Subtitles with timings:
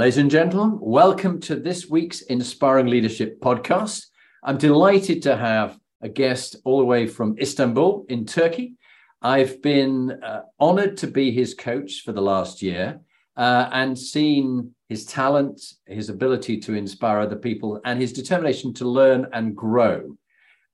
[0.00, 4.06] Ladies and gentlemen, welcome to this week's Inspiring Leadership podcast.
[4.42, 8.76] I'm delighted to have a guest all the way from Istanbul in Turkey.
[9.20, 12.98] I've been uh, honored to be his coach for the last year
[13.36, 18.88] uh, and seen his talent, his ability to inspire other people, and his determination to
[18.88, 20.16] learn and grow.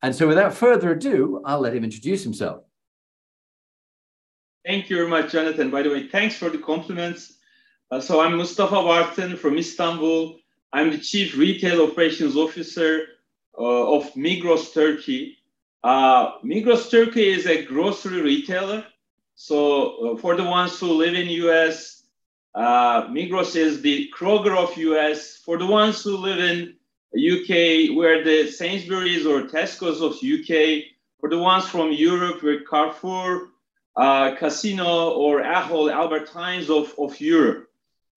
[0.02, 2.62] And so, without further ado, I'll let him introduce himself.
[4.64, 5.68] Thank you very much, Jonathan.
[5.68, 7.35] By the way, thanks for the compliments.
[7.88, 10.40] Uh, so I'm Mustafa Bartın from Istanbul.
[10.72, 13.02] I'm the Chief Retail Operations Officer
[13.56, 15.36] uh, of Migros Turkey.
[15.84, 18.84] Uh, Migros Turkey is a grocery retailer.
[19.36, 22.02] So uh, for the ones who live in US,
[22.56, 25.36] uh, Migros is the Kroger of US.
[25.36, 26.74] For the ones who live in
[27.14, 30.90] UK, we're the Sainsbury's or Tesco's of UK.
[31.20, 33.50] For the ones from Europe, we're Carrefour,
[33.94, 37.65] uh, Casino, or Ahold Albert Heijn's of, of Europe.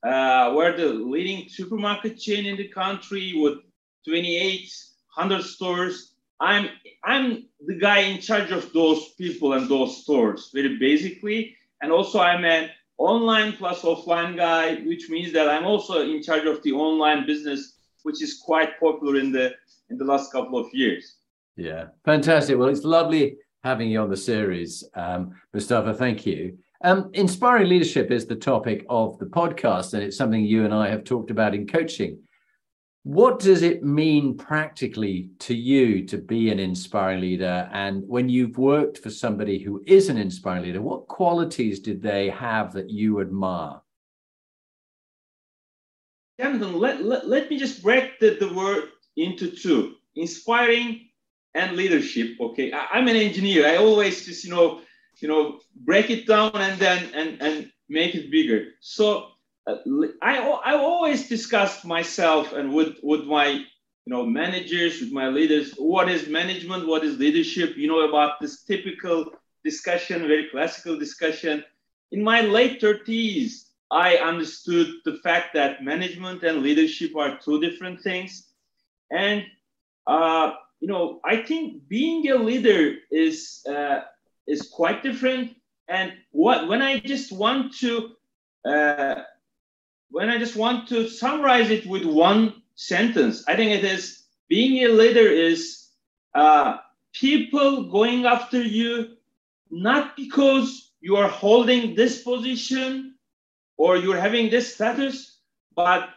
[0.04, 3.58] Uh, we're the leading supermarket chain in the country with
[4.06, 6.14] 2,800 stores.
[6.40, 6.70] I'm
[7.04, 11.56] I'm the guy in charge of those people and those stores, very basically.
[11.82, 16.46] And also, I'm an online plus offline guy, which means that I'm also in charge
[16.46, 19.54] of the online business, which is quite popular in the
[19.90, 21.16] in the last couple of years.
[21.58, 22.58] Yeah, fantastic.
[22.58, 25.94] Well, it's lovely having you on the series, um, Mustafa.
[25.94, 26.58] Thank you.
[26.82, 30.88] Um, inspiring leadership is the topic of the podcast, and it's something you and I
[30.90, 32.20] have talked about in coaching.
[33.04, 37.70] What does it mean practically to you to be an inspiring leader?
[37.74, 42.30] And when you've worked for somebody who is an inspiring leader, what qualities did they
[42.30, 43.82] have that you admire?
[46.40, 51.10] Jonathan, let, let, let me just break the, the word into two inspiring
[51.56, 52.38] and leadership.
[52.40, 53.68] Okay, I, I'm an engineer.
[53.68, 54.82] I always just, you know,
[55.22, 58.68] you know, break it down and then and and make it bigger.
[58.82, 59.28] So
[59.68, 59.78] uh,
[60.22, 65.74] I I always discuss myself and with with my you know managers with my leaders
[65.78, 67.78] what is management what is leadership?
[67.78, 69.26] You know about this typical
[69.64, 71.64] discussion very classical discussion.
[72.12, 78.02] In my late 30s i understood the fact that management and leadership are two different
[78.02, 78.48] things.
[79.12, 79.44] And
[80.08, 84.00] uh, you know i think being a leader is uh,
[84.50, 85.56] is quite different.
[85.88, 88.12] And what when I just want to
[88.66, 89.16] uh,
[90.12, 94.84] when I just want to summarize it with one sentence, I think it is being
[94.84, 95.88] a leader is
[96.34, 96.78] uh,
[97.14, 99.18] people going after you
[99.72, 103.16] not because you are holding this position
[103.78, 105.40] or you're having this status,
[105.76, 106.10] but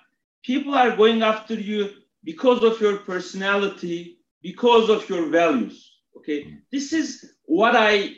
[0.42, 1.90] people are going after you
[2.24, 5.92] because of your personality, because of your values.
[6.16, 8.14] Okay, this is what I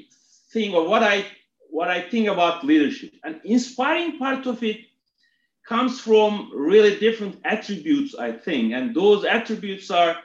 [0.53, 1.27] think or what I
[1.71, 3.13] what I think about leadership.
[3.25, 4.79] An inspiring part of it
[5.69, 10.17] comes from really different attributes, I think, and those attributes are,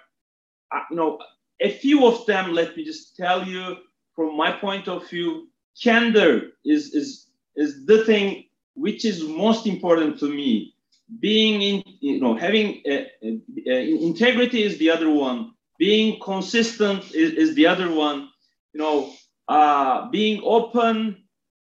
[0.72, 1.18] uh, you know,
[1.62, 2.54] a few of them.
[2.54, 3.78] Let me just tell you
[4.16, 5.48] from my point of view.
[5.82, 8.46] Candor is is is the thing
[8.76, 10.74] which is most important to me.
[11.20, 17.32] Being in, you know, having uh, uh, integrity is the other one being consistent is,
[17.34, 18.30] is the other one
[18.74, 19.14] you know
[19.48, 21.24] uh, being open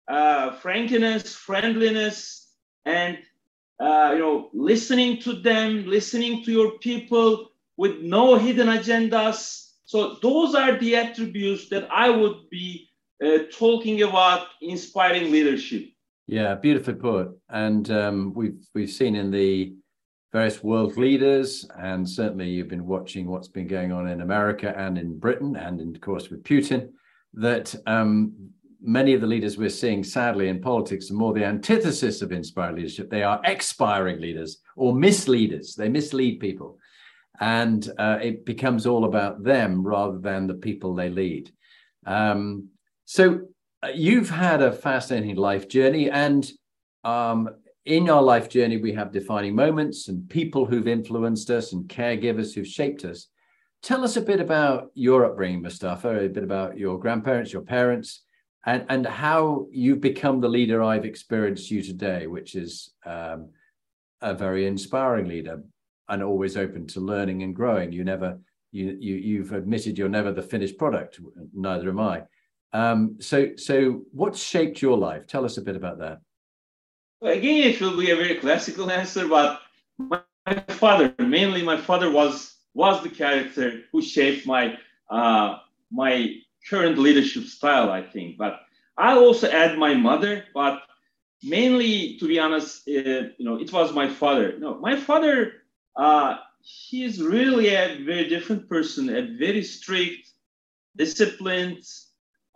[0.09, 2.49] uh, frankness friendliness
[2.85, 3.19] and
[3.81, 9.71] uh, you know listening to them listening to your people with no hidden agendas.
[9.85, 12.89] So those are the attributes that i would be
[13.25, 15.85] uh, talking about inspiring leadership.
[16.27, 17.39] Yeah beautifully put.
[17.49, 19.75] And um, we've we've seen in the
[20.33, 24.97] various world leaders, and certainly you've been watching what's been going on in America and
[24.97, 26.91] in Britain, and in, of course with Putin,
[27.35, 28.33] that um,
[28.81, 32.77] many of the leaders we're seeing, sadly, in politics are more the antithesis of inspired
[32.77, 33.11] leadership.
[33.11, 35.75] They are expiring leaders or misleaders.
[35.75, 36.79] They mislead people.
[37.41, 41.51] And uh, it becomes all about them rather than the people they lead.
[42.07, 42.69] Um,
[43.05, 43.43] so
[43.83, 46.51] uh, you've had a fascinating life journey, and
[47.05, 47.51] um,
[47.85, 52.55] in our life journey, we have defining moments and people who've influenced us and caregivers
[52.55, 53.29] who've shaped us.
[53.83, 58.23] tell us a bit about your upbringing, Mustafa, a bit about your grandparents, your parents,
[58.65, 63.51] and, and how you've become the leader I've experienced you today, which is um,
[64.21, 65.65] a very inspiring leader
[66.09, 67.91] and always open to learning and growing.
[67.91, 68.39] You never,
[68.71, 71.19] you, you, you've admitted you're never the finished product.
[71.53, 72.23] Neither am I.
[72.73, 75.27] Um, so, so what's shaped your life?
[75.27, 76.21] Tell us a bit about that.
[77.23, 79.61] Again, it will be a very classical answer, but
[79.99, 84.77] my, my father, mainly my father was was the character who shaped my
[85.11, 85.59] uh,
[85.91, 86.37] my
[86.69, 88.39] current leadership style, I think.
[88.39, 88.61] But
[88.97, 90.83] I also add my mother, but
[91.43, 92.93] mainly, to be honest, uh,
[93.39, 94.59] you know, it was my father.
[94.59, 95.53] No, my father,
[95.97, 100.31] uh, he is really a very different person, a very strict,
[100.97, 101.85] disciplined,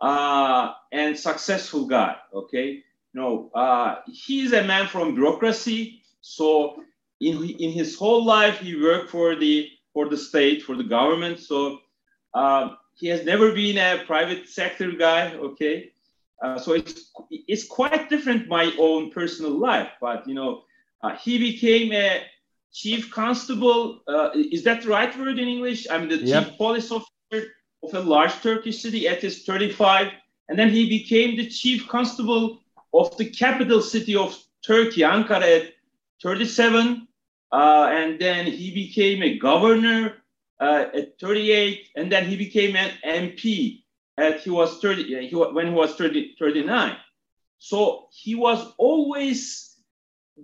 [0.01, 2.15] uh, and successful guy.
[2.33, 6.03] Okay, no, uh, he's a man from bureaucracy.
[6.21, 6.83] So
[7.19, 11.39] in in his whole life, he worked for the for the state, for the government.
[11.39, 11.79] So
[12.33, 15.33] uh, he has never been a private sector guy.
[15.33, 15.91] Okay,
[16.43, 19.89] uh, so it's it's quite different my own personal life.
[19.99, 20.63] But you know,
[21.01, 22.23] uh, he became a
[22.73, 24.01] chief constable.
[24.07, 25.87] Uh, is that the right word in English?
[25.89, 26.45] I mean, the yep.
[26.45, 27.53] chief police officer
[27.83, 30.11] of a large Turkish city at his 35,
[30.49, 32.59] and then he became the chief constable
[32.93, 35.73] of the capital city of Turkey, Ankara, at
[36.21, 37.07] 37.
[37.51, 40.15] Uh, and then he became a governor
[40.59, 43.83] uh, at 38, and then he became an MP
[44.17, 46.97] at he was 30 he, when he was 30, 39.
[47.59, 49.75] So he was always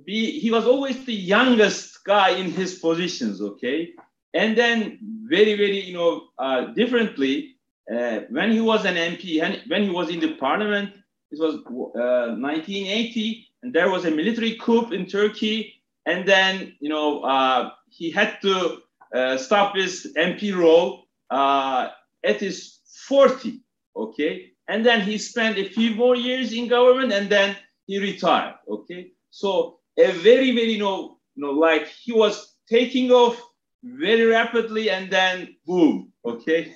[0.06, 3.42] be he was always the youngest guy in his positions.
[3.42, 3.94] Okay,
[4.34, 7.56] and then very very you know uh, differently
[7.92, 10.94] uh, when he was an MP when he was in the parliament.
[11.34, 16.90] It was uh, 1980, and there was a military coup in Turkey, and then you
[16.90, 18.84] know uh, he had to
[19.16, 21.90] uh, stop his MP role uh,
[22.24, 22.78] at his
[23.08, 23.62] 40.
[23.96, 27.58] Okay, and then he spent a few more years in government, and then
[27.88, 28.54] he retired.
[28.70, 33.42] Okay, so a very very you know you know like he was taking off
[33.84, 36.12] very rapidly, and then boom.
[36.24, 36.76] Okay,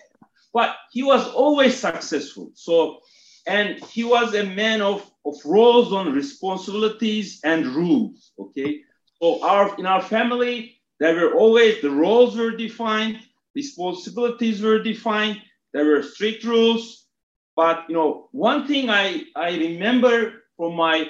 [0.52, 2.50] but he was always successful.
[2.56, 3.02] So
[3.48, 8.34] and he was a man of, of roles on responsibilities and rules.
[8.40, 8.82] Okay,
[9.22, 13.20] so our in our family there were always the roles were defined,
[13.56, 15.42] responsibilities were defined,
[15.74, 17.06] there were strict rules.
[17.56, 21.10] But you know, one thing I, I remember from my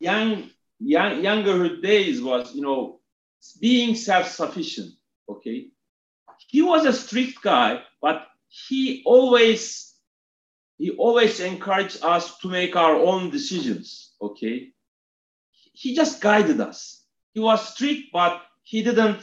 [0.00, 0.50] young
[0.80, 3.00] young younger days was you know
[3.60, 4.92] being self-sufficient.
[5.28, 5.68] Okay,
[6.48, 9.93] he was a strict guy, but he always
[10.84, 14.12] he always encouraged us to make our own decisions.
[14.20, 14.56] Okay,
[15.72, 17.04] he just guided us
[17.34, 19.20] he was strict, but he didn't,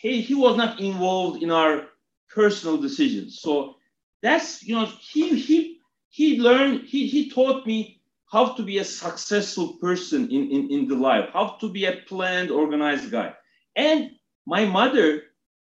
[0.00, 1.88] he, he was not involved in our
[2.34, 3.38] personal decisions.
[3.40, 3.76] So
[4.22, 8.00] that's, you know, he, he, he learned, he, he taught me
[8.32, 12.00] how to be a successful person in, in, in the life, how to be a
[12.08, 13.34] planned, organized guy.
[13.76, 14.12] And
[14.46, 15.22] my mother,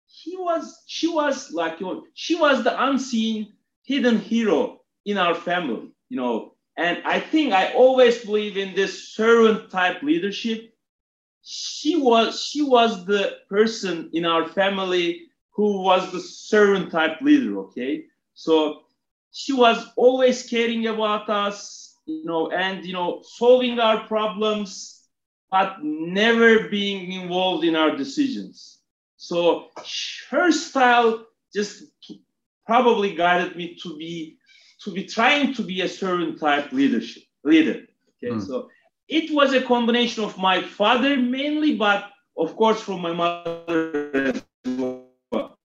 [0.07, 4.74] he was, she was like, you know, she was the unseen hidden hero
[5.05, 6.53] in our family, you know.
[6.77, 10.73] And I think I always believe in this servant type leadership.
[11.43, 17.57] She was she was the person in our family who was the servant type leader
[17.59, 18.05] okay?
[18.33, 18.81] So
[19.31, 24.95] she was always caring about us you know and you know solving our problems
[25.51, 28.79] but never being involved in our decisions.
[29.17, 29.69] So
[30.29, 31.83] her style just
[32.65, 34.37] probably guided me to be
[34.85, 37.81] to be trying to be a servant type leadership leader
[38.23, 38.47] okay mm.
[38.47, 38.69] so
[39.07, 44.33] it was a combination of my father mainly, but of course from my mother
[44.65, 45.57] well.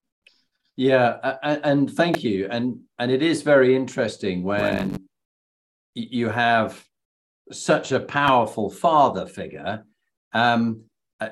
[0.76, 2.48] Yeah, and thank you.
[2.50, 5.06] And and it is very interesting when
[5.94, 6.84] you have
[7.52, 9.84] such a powerful father figure.
[10.32, 10.84] Um,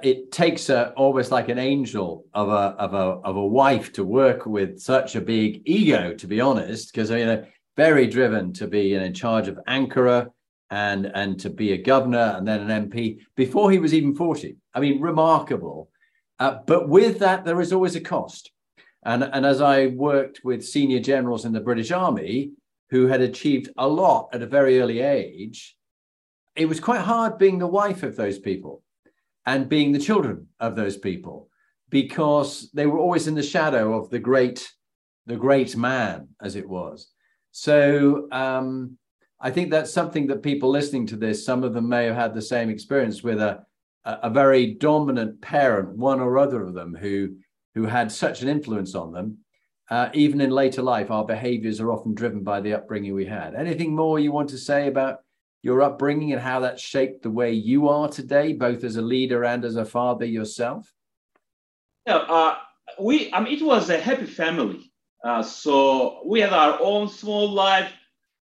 [0.03, 4.05] it takes a almost like an angel of a of a of a wife to
[4.05, 7.45] work with such a big ego, to be honest, because you know
[7.79, 10.29] very driven to be in charge of Ankara
[10.69, 14.57] and and to be a governor and then an MP before he was even 40.
[14.75, 15.89] I mean, remarkable.
[16.41, 18.51] Uh, but with that, there is always a cost.
[19.05, 22.51] And, and as I worked with senior generals in the British Army
[22.91, 25.77] who had achieved a lot at a very early age,
[26.57, 28.83] it was quite hard being the wife of those people
[29.47, 31.49] and being the children of those people
[31.91, 34.69] because they were always in the shadow of the great,
[35.27, 37.09] the great man, as it was.
[37.53, 38.99] So um,
[39.41, 42.35] I think that's something that people listening to this, some of them may have had
[42.35, 43.65] the same experience with a,
[44.05, 47.37] a very dominant parent, one or other of them, who
[47.75, 49.39] who had such an influence on them.
[49.91, 53.55] Uh, even in later life, our behaviors are often driven by the upbringing we had.
[53.55, 55.21] Anything more you want to say about
[55.63, 59.45] your upbringing and how that shaped the way you are today, both as a leader
[59.45, 60.93] and as a father yourself?
[62.07, 62.57] Yeah, uh,
[63.01, 63.33] we.
[63.33, 64.88] I mean, it was a happy family.
[65.25, 67.93] Uh, so we had our own small life.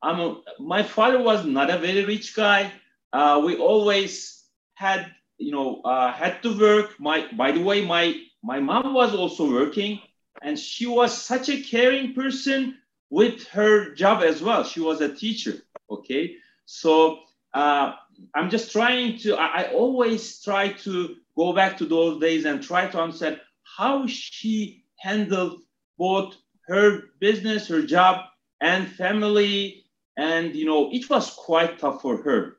[0.01, 2.71] Um, my father was not a very rich guy.
[3.13, 6.99] Uh, we always had, you know, uh, had to work.
[6.99, 9.99] My, by the way, my my mom was also working,
[10.41, 12.77] and she was such a caring person
[13.09, 14.63] with her job as well.
[14.63, 15.53] She was a teacher.
[15.89, 17.19] Okay, so
[17.53, 17.93] uh,
[18.35, 19.35] I'm just trying to.
[19.35, 23.39] I, I always try to go back to those days and try to understand
[23.77, 25.61] how she handled
[25.97, 26.35] both
[26.67, 28.25] her business, her job,
[28.61, 29.85] and family.
[30.17, 32.57] And, you know, it was quite tough for her.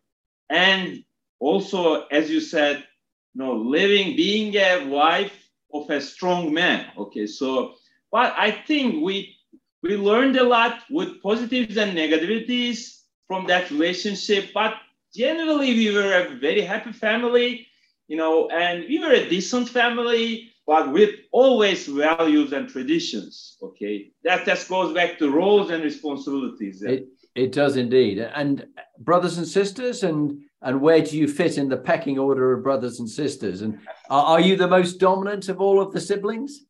[0.50, 1.04] And
[1.40, 2.84] also, as you said,
[3.34, 6.86] you know, living, being a wife of a strong man.
[6.96, 7.74] Okay, so,
[8.12, 9.36] but I think we
[9.82, 14.50] we learned a lot with positives and negativities from that relationship.
[14.52, 14.74] But
[15.14, 17.66] generally, we were a very happy family,
[18.08, 23.56] you know, and we were a decent family but with always values and traditions.
[23.62, 26.82] Okay, that just goes back to roles and responsibilities.
[26.82, 28.18] It, it does indeed.
[28.18, 28.66] And
[28.98, 32.98] brothers and sisters, and and where do you fit in the pecking order of brothers
[32.98, 33.62] and sisters?
[33.62, 33.78] And
[34.10, 36.64] are, are you the most dominant of all of the siblings?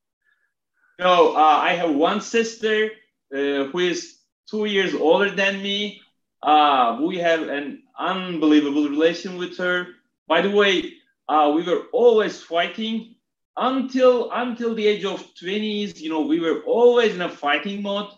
[0.99, 2.91] No, uh, I have one sister
[3.35, 4.19] uh, who is
[4.51, 6.01] two years older than me.
[6.43, 9.89] Uh, we have an unbelievable relation with her.
[10.29, 10.93] By the way,
[11.29, 13.16] uh, we were always fighting
[13.57, 18.11] until until the age of 20s you know we were always in a fighting mode.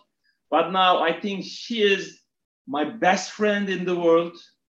[0.51, 2.19] But now i think she is
[2.67, 4.35] my best friend in the world.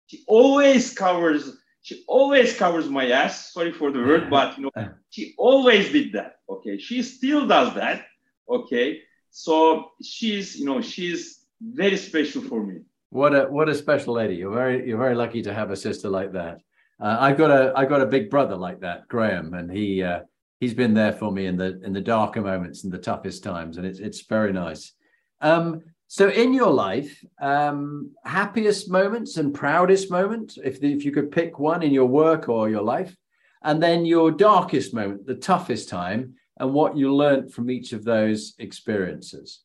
[0.07, 3.53] She always covers she always covers my ass.
[3.53, 6.77] Sorry for the word but you know she always did that okay?
[6.77, 8.05] She still does that
[8.49, 9.01] okay?
[9.31, 12.81] So she's you know she's very special for me.
[13.11, 14.35] What a what a special lady.
[14.35, 16.59] You're very you're very lucky to have a sister like that.
[17.01, 20.19] Uh, i got a i've got a big brother like that graham and he uh,
[20.59, 23.77] he's been there for me in the in the darker moments and the toughest times,
[23.77, 24.93] and it's it's very nice.
[25.41, 31.31] Um, so, in your life, um, happiest moments and proudest moment, if if you could
[31.31, 33.15] pick one in your work or your life,
[33.63, 38.03] and then your darkest moment, the toughest time, and what you learned from each of
[38.03, 39.61] those experiences.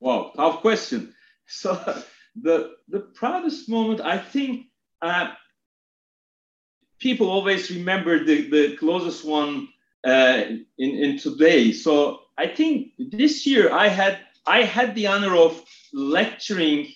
[0.00, 1.12] Wow, tough question.
[1.46, 1.74] So,
[2.40, 4.66] the the proudest moment, I think.
[5.02, 5.34] Uh,
[6.98, 9.68] people always remember the, the closest one
[10.04, 11.72] in, in today.
[11.72, 16.92] So I think this year I had I had the honor of lecturing,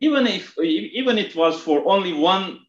[0.00, 2.60] even if even it was for only one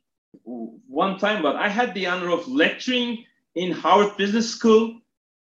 [0.44, 3.26] one time, but I had the honor of lecturing
[3.56, 5.00] in Harvard Business School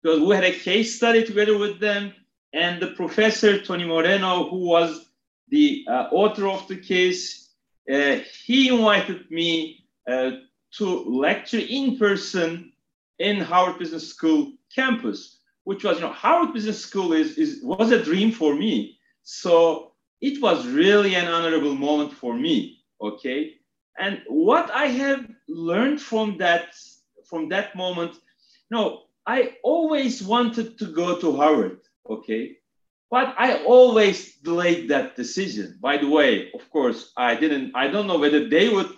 [0.03, 2.13] because we had a case study together with them,
[2.53, 5.07] and the professor Tony Moreno, who was
[5.49, 7.51] the uh, author of the case,
[7.93, 10.33] uh, he invited me uh,
[10.73, 12.73] to lecture in person
[13.19, 17.91] in Harvard Business School campus, which was, you know, Harvard Business School is, is was
[17.91, 18.99] a dream for me.
[19.23, 22.83] So it was really an honorable moment for me.
[23.01, 23.55] Okay.
[23.99, 26.75] And what I have learned from that
[27.29, 31.81] from that moment, you know, I always wanted to go to Harvard.
[32.09, 32.57] Okay.
[33.11, 35.79] But I always delayed that decision.
[35.81, 38.91] By the way, of course, I didn't, I don't know whether they would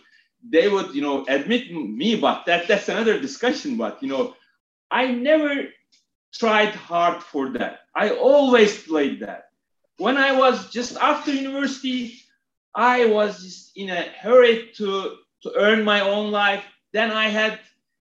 [0.48, 3.76] they would, you know, admit me, but that, that's another discussion.
[3.76, 4.34] But, you know,
[4.90, 5.68] I never
[6.32, 7.80] tried hard for that.
[7.94, 9.44] I always played that.
[9.98, 12.20] When I was just after university,
[12.74, 16.64] I was just in a hurry to, to earn my own life.
[16.92, 17.60] Then I had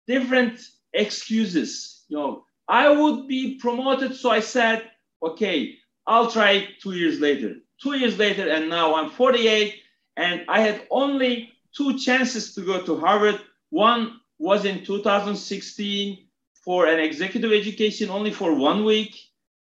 [0.07, 0.61] different
[0.93, 2.03] excuses.
[2.07, 4.15] You know, I would be promoted.
[4.15, 4.89] So I said,
[5.23, 5.75] okay,
[6.05, 7.55] I'll try two years later.
[7.81, 9.75] Two years later, and now I'm 48,
[10.17, 13.39] and I had only two chances to go to Harvard.
[13.69, 16.27] One was in 2016
[16.63, 19.15] for an executive education only for one week,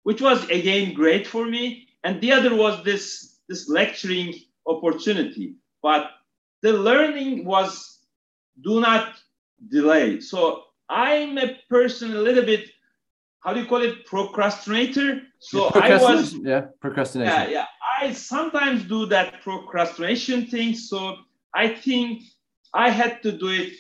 [0.05, 1.89] which was again great for me.
[2.05, 4.35] And the other was this, this lecturing
[4.67, 5.57] opportunity.
[5.83, 6.11] But
[6.63, 8.01] the learning was
[8.63, 9.15] do not
[9.69, 10.21] delay.
[10.21, 12.71] So I'm a person a little bit,
[13.41, 15.23] how do you call it, procrastinator.
[15.39, 17.35] So I was yeah, procrastination.
[17.35, 17.67] Yeah, yeah.
[18.01, 20.75] I sometimes do that procrastination thing.
[20.75, 21.17] So
[21.63, 22.23] I think
[22.75, 23.73] I had to do it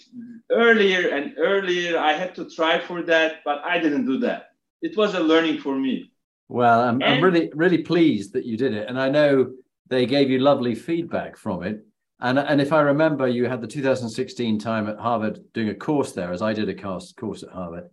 [0.50, 1.98] earlier and earlier.
[1.98, 4.42] I had to try for that, but I didn't do that.
[4.80, 6.10] It was a learning for me.
[6.48, 8.88] Well, I'm, and, I'm really, really pleased that you did it.
[8.88, 9.52] And I know
[9.88, 11.84] they gave you lovely feedback from it.
[12.20, 16.12] And, and if I remember, you had the 2016 time at Harvard doing a course
[16.12, 17.90] there, as I did a course, course at Harvard.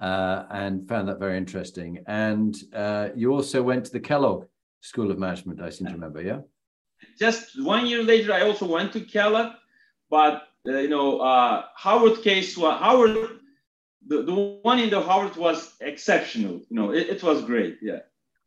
[0.00, 2.02] uh, and found that very interesting.
[2.06, 4.46] And uh, you also went to the Kellogg
[4.80, 6.40] School of Management, I seem to remember, yeah?
[7.18, 9.54] Just one year later, I also went to Kellogg,
[10.08, 13.40] but uh, you know, uh, Harvard case was Harvard.
[14.06, 16.60] The, the one in the Harvard was exceptional.
[16.68, 17.78] You know, it, it was great.
[17.82, 18.00] Yeah.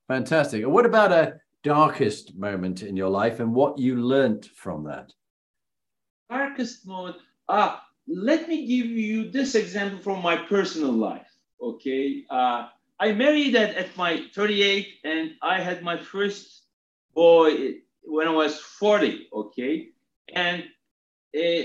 [0.07, 0.67] Fantastic.
[0.67, 5.13] What about a darkest moment in your life and what you learned from that?
[6.29, 7.17] Darkest moment.
[7.48, 11.27] Ah, let me give you this example from my personal life.
[11.62, 12.25] Okay.
[12.29, 12.67] Uh,
[13.00, 16.63] I married at, at my 38 and I had my first
[17.13, 19.29] boy when I was 40.
[19.33, 19.89] Okay.
[20.33, 20.63] And
[21.36, 21.63] uh,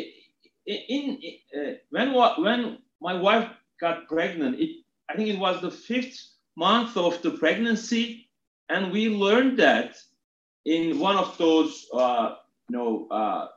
[0.66, 1.18] in,
[1.56, 3.48] uh, when, when my wife
[3.80, 6.18] got pregnant, it, I think it was the fifth
[6.56, 8.28] month of the pregnancy.
[8.68, 9.96] And we learned that
[10.64, 12.36] in one of those, uh,
[12.68, 13.48] you know, uh,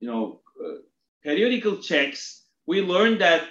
[0.00, 0.78] you know, uh,
[1.22, 3.44] periodical checks, we learned that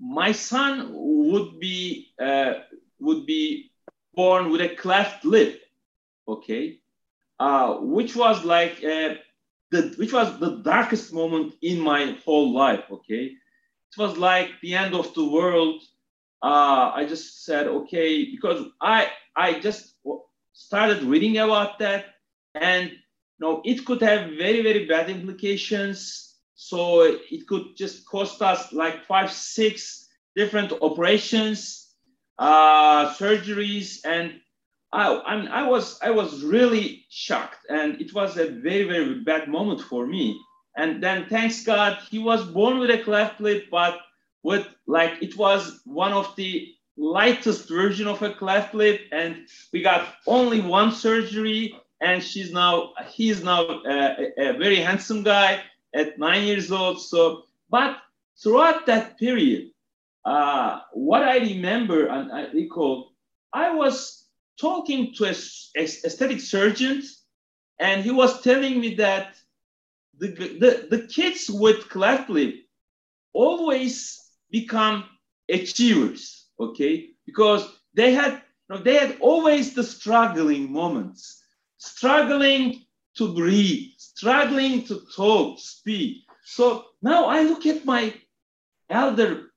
[0.00, 2.54] my son would be uh,
[3.00, 3.72] would be
[4.14, 5.62] born with a cleft lip,
[6.28, 6.78] okay,
[7.38, 9.14] uh, which was like uh,
[9.70, 13.32] the which was the darkest moment in my whole life, okay.
[13.92, 15.82] It was like the end of the world.
[16.42, 19.94] Uh, I just said okay because I I just
[20.52, 22.06] started reading about that
[22.54, 28.40] and you know it could have very very bad implications so it could just cost
[28.40, 31.92] us like five, six different operations,
[32.38, 34.40] uh, surgeries, and
[34.92, 39.20] I, I, mean, I was I was really shocked, and it was a very very
[39.20, 40.38] bad moment for me.
[40.76, 43.98] And then, thanks God, he was born with a cleft lip, but
[44.42, 49.82] with like it was one of the lightest version of a cleft lip, and we
[49.82, 55.62] got only one surgery, and she's now he's now a, a very handsome guy
[55.94, 57.00] at nine years old.
[57.00, 57.96] So, but
[58.42, 59.70] throughout that period,
[60.24, 63.12] uh, what I remember and I recall,
[63.52, 64.21] I was
[64.58, 65.34] talking to a,
[65.76, 67.02] a aesthetic surgeon,
[67.78, 69.34] and he was telling me that
[70.18, 72.54] the, the, the kids with cleft lip
[73.32, 75.04] always become
[75.48, 77.10] achievers, okay?
[77.26, 81.42] Because they had, you know, they had always the struggling moments,
[81.78, 82.84] struggling
[83.16, 86.24] to breathe, struggling to talk, speak.
[86.44, 88.14] So now I look at my
[88.88, 89.52] elder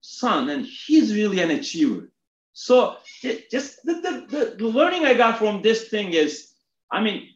[0.00, 2.10] son, and he's really an achiever.
[2.60, 2.96] So
[3.52, 3.94] just the,
[4.28, 6.50] the, the, learning I got from this thing is,
[6.90, 7.28] I mean,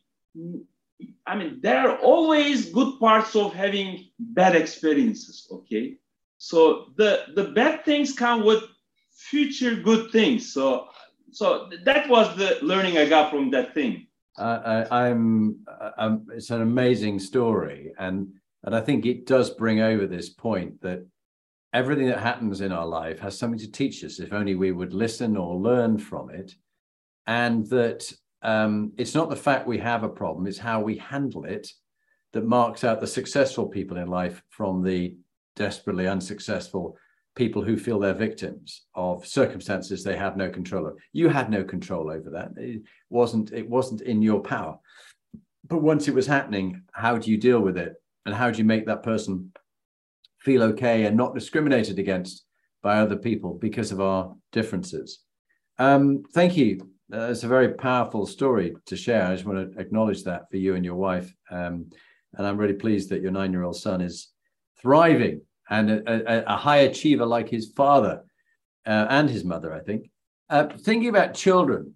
[1.25, 5.47] I mean, there are always good parts of having bad experiences.
[5.49, 5.99] Okay,
[6.39, 8.65] so the the bad things come with
[9.13, 10.53] future good things.
[10.53, 10.89] So
[11.31, 14.09] so that was the learning I got from that thing.
[14.37, 15.65] I, am
[15.99, 18.27] I'm, it's an amazing story, and
[18.65, 21.07] and I think it does bring over this point that
[21.73, 24.93] everything that happens in our life has something to teach us if only we would
[24.93, 26.55] listen or learn from it,
[27.27, 31.45] and that um, it's not the fact we have a problem; it's how we handle
[31.45, 31.71] it
[32.33, 35.17] that marks out the successful people in life from the
[35.55, 36.97] desperately unsuccessful
[37.35, 40.97] people who feel they're victims of circumstances they have no control over.
[41.13, 42.51] You had no control over that.
[42.57, 44.79] It wasn't it wasn't in your power.
[45.69, 47.95] But once it was happening, how do you deal with it?
[48.27, 49.53] And how do you make that person
[50.45, 52.45] feel okay and not discriminated against
[52.83, 55.21] by other people because of our differences?
[55.79, 56.89] Um, thank you.
[57.13, 59.27] Uh, it's a very powerful story to share.
[59.27, 61.33] I just want to acknowledge that for you and your wife.
[61.51, 61.91] Um,
[62.35, 64.29] and I'm really pleased that your nine year old son is
[64.81, 68.23] thriving and a, a, a high achiever like his father
[68.87, 70.11] uh, and his mother, I think.
[70.51, 71.95] Uh, thinking about children,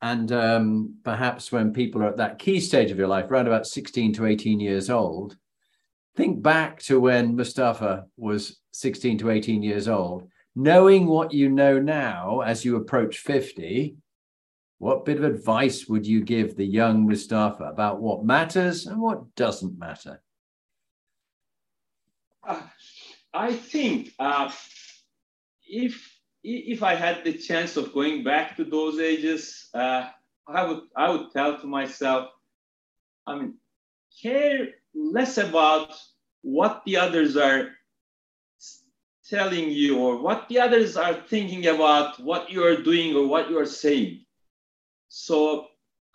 [0.00, 3.66] and um, perhaps when people are at that key stage of your life, around about
[3.66, 5.36] 16 to 18 years old,
[6.18, 11.78] think back to when Mustafa was 16 to 18 years old, knowing what you know
[11.78, 13.94] now as you approach 50.
[14.78, 19.32] What bit of advice would you give the young Mustafa about what matters and what
[19.36, 20.20] doesn't matter?
[22.44, 22.62] Uh,
[23.32, 24.50] I think uh,
[25.62, 30.08] if if I had the chance of going back to those ages, uh,
[30.48, 32.30] I would I would tell to myself,
[33.26, 33.54] I mean,
[34.22, 35.94] care less about
[36.42, 37.70] what the others are
[39.28, 43.50] telling you or what the others are thinking about what you are doing or what
[43.50, 44.24] you are saying.
[45.08, 45.66] So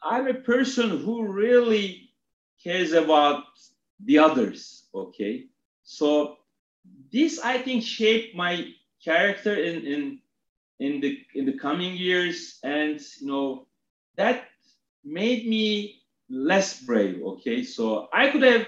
[0.03, 2.09] I'm a person who really
[2.63, 3.43] cares about
[4.03, 4.87] the others.
[4.93, 5.45] Okay,
[5.83, 6.37] so
[7.11, 10.19] this I think shaped my character in in
[10.79, 13.67] in the in the coming years, and you know
[14.17, 14.45] that
[15.03, 16.02] made me
[16.33, 17.21] less brave.
[17.23, 18.65] Okay, so I could have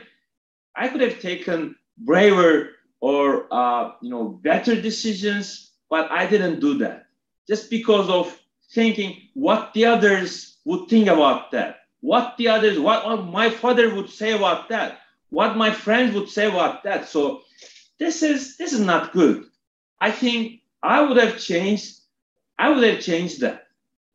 [0.75, 6.77] I could have taken braver or uh, you know better decisions, but I didn't do
[6.79, 7.07] that
[7.47, 8.37] just because of
[8.71, 13.93] thinking what the others would think about that, what the others, what, what my father
[13.93, 14.99] would say about that,
[15.29, 17.07] what my friends would say about that.
[17.07, 17.41] So
[17.99, 19.45] this is this is not good.
[19.99, 21.99] I think I would have changed.
[22.57, 23.67] I would have changed that.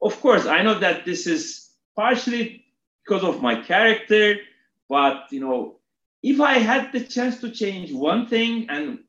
[0.02, 2.59] Of course, I know that this is partially
[3.10, 4.36] because of my character,
[4.88, 5.80] but you know,
[6.22, 9.00] if I had the chance to change one thing and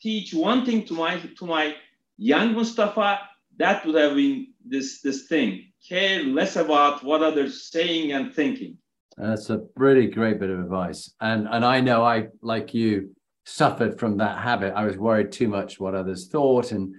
[0.00, 1.76] teach one thing to my to my
[2.18, 3.20] young Mustafa,
[3.58, 5.66] that would have been this this thing.
[5.88, 8.78] Care less about what others saying and thinking.
[9.16, 11.14] That's a really great bit of advice.
[11.20, 14.74] And and I know I like you suffered from that habit.
[14.74, 16.92] I was worried too much what others thought and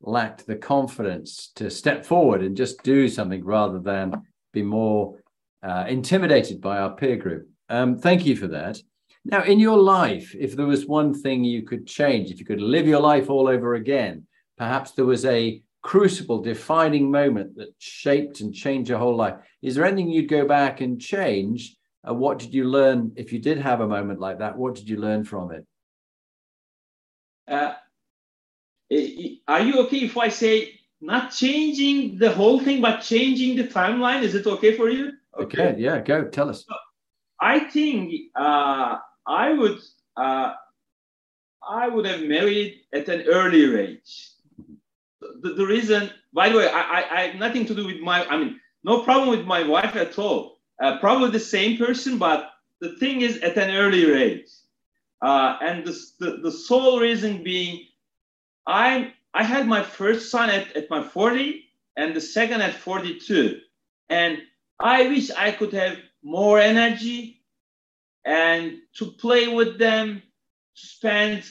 [0.00, 4.14] lacked the confidence to step forward and just do something rather than
[4.52, 5.16] be more
[5.62, 7.48] uh, intimidated by our peer group.
[7.68, 8.78] Um, thank you for that.
[9.24, 12.62] Now, in your life, if there was one thing you could change, if you could
[12.62, 18.40] live your life all over again, perhaps there was a crucible defining moment that shaped
[18.40, 19.34] and changed your whole life.
[19.62, 21.76] Is there anything you'd go back and change?
[22.06, 24.56] Uh, what did you learn if you did have a moment like that?
[24.56, 25.66] What did you learn from it?
[27.46, 27.74] Uh,
[29.46, 34.22] are you okay if I say not changing the whole thing, but changing the timeline?
[34.22, 35.12] Is it okay for you?
[35.38, 36.64] Okay, okay yeah, go tell us.
[37.40, 39.78] I think uh, I would
[40.16, 40.52] uh,
[41.70, 44.30] I would have married at an earlier age.
[45.20, 48.26] The, the reason, by the way, I, I, I, have nothing to do with my,
[48.26, 50.58] I mean, no problem with my wife at all.
[50.82, 54.48] Uh, probably the same person, but the thing is at an earlier age.
[55.22, 57.86] Uh, and the, the, the sole reason being,
[58.66, 61.64] I, I had my first son at, at my 40
[61.96, 63.60] and the second at 42.
[64.08, 64.38] And
[64.78, 67.42] I wish I could have more energy
[68.24, 70.22] and to play with them,
[70.74, 71.44] spend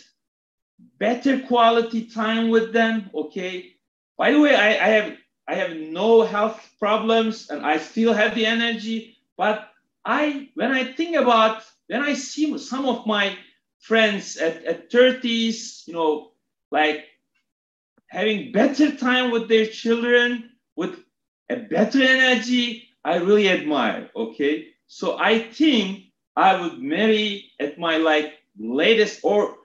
[0.97, 3.09] better quality time with them.
[3.13, 3.73] Okay.
[4.17, 8.35] By the way, I, I have I have no health problems and I still have
[8.35, 9.17] the energy.
[9.35, 9.69] But
[10.05, 13.35] I when I think about when I see some of my
[13.79, 16.31] friends at, at 30s, you know,
[16.71, 17.05] like
[18.09, 20.99] having better time with their children, with
[21.49, 24.09] a better energy, I really admire.
[24.15, 24.69] Okay.
[24.87, 29.55] So I think I would marry at my like latest or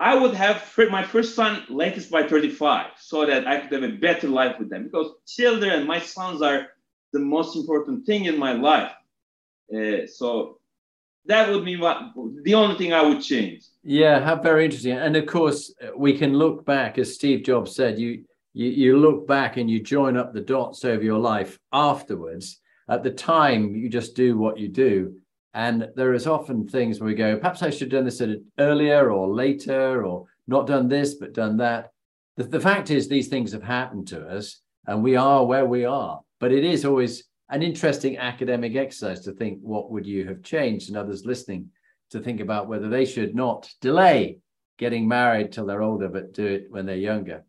[0.00, 3.96] I would have my first son latest by 35 so that I could have a
[3.96, 6.68] better life with them because children, my sons are
[7.12, 8.92] the most important thing in my life.
[9.74, 10.57] Uh, so
[11.28, 11.98] that would be what
[12.42, 13.64] the only thing I would change.
[13.84, 14.92] Yeah, how very interesting.
[14.92, 19.26] And of course, we can look back, as Steve Jobs said, you you, you look
[19.26, 22.60] back and you join up the dots over your life afterwards.
[22.88, 25.14] At the time, you just do what you do.
[25.54, 28.22] And there is often things where we go, perhaps I should have done this
[28.58, 31.92] earlier or later, or not done this, but done that.
[32.36, 35.84] The, the fact is, these things have happened to us and we are where we
[35.84, 36.20] are.
[36.40, 40.88] But it is always an interesting academic exercise to think what would you have changed
[40.88, 41.68] and others listening
[42.10, 44.38] to think about whether they should not delay
[44.78, 47.44] getting married till they're older, but do it when they're younger.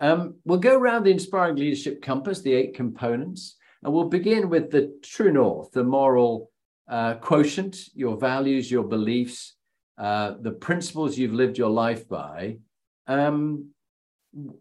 [0.00, 4.70] Um, we'll go around the Inspiring Leadership Compass, the eight components, and we'll begin with
[4.70, 6.50] the true north, the moral
[6.88, 9.56] uh, quotient, your values, your beliefs,
[9.98, 12.56] uh, the principles you've lived your life by.
[13.06, 13.70] Um,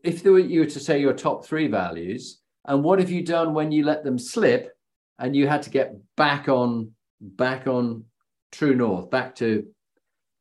[0.04, 3.54] if were, you were to say your top three values, and what have you done
[3.54, 4.72] when you let them slip
[5.20, 8.06] and you had to get back on back on
[8.52, 9.68] true north back to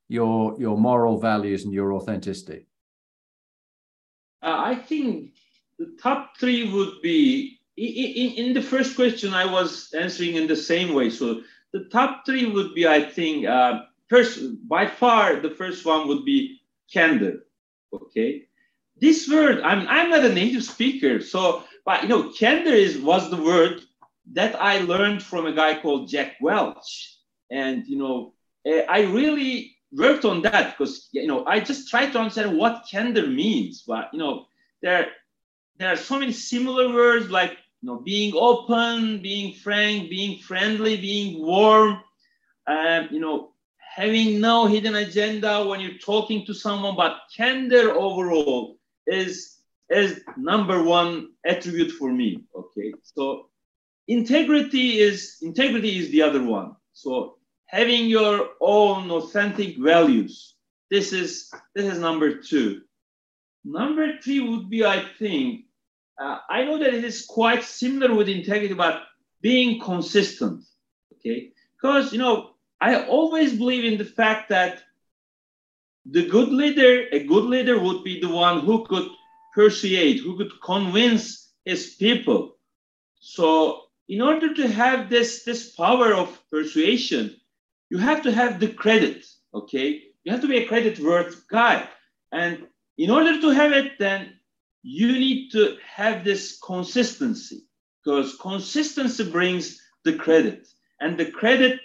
[0.09, 2.67] your your moral values and your authenticity.
[4.43, 5.33] Uh, i think
[5.79, 10.57] the top three would be in, in the first question i was answering in the
[10.57, 11.11] same way.
[11.11, 16.09] So the top three would be i think uh, first by far the first one
[16.09, 16.61] would be
[16.93, 17.45] candor
[17.93, 18.45] okay?
[19.01, 23.31] This word i'm i'm not a native speaker so but you know candor is was
[23.31, 23.83] the word
[24.33, 27.17] that I learned from a guy called Jack Welch.
[27.51, 28.35] And, you know,
[28.67, 32.87] eh, I really worked on that because, you know, I just tried to understand what
[32.91, 33.85] candor means.
[33.87, 34.47] But, you know,
[34.83, 35.09] there,
[35.79, 40.97] there are so many similar words like, you know, being open, being frank, being friendly,
[40.97, 42.01] being warm,
[42.67, 43.53] um, you know,
[43.99, 49.57] having no hidden agenda when you're talking to someone, but candor overall is
[49.91, 52.45] is number one attribute for me.
[52.55, 53.49] Okay, so
[54.09, 56.75] integrity is integrity is the other one.
[56.93, 60.55] So having your own authentic values
[60.91, 62.83] this is this is number two.
[63.65, 65.67] Number three would be i think
[66.19, 69.03] uh, i know that it is quite similar with integrity but
[69.43, 70.65] being consistent
[71.13, 71.53] okay?
[71.77, 74.83] Because you know i always believe in the fact that
[76.11, 79.09] the good leader, a good leader would be the one who could
[79.55, 82.57] persuade, who could convince his people.
[83.21, 87.37] So in order to have this, this power of persuasion,
[87.91, 90.03] you have to have the credit, okay?
[90.25, 91.89] You have to be a credit worth guy.
[92.33, 92.67] And
[92.97, 94.35] in order to have it, then
[94.83, 97.65] you need to have this consistency
[98.03, 100.67] because consistency brings the credit
[101.01, 101.81] and the credit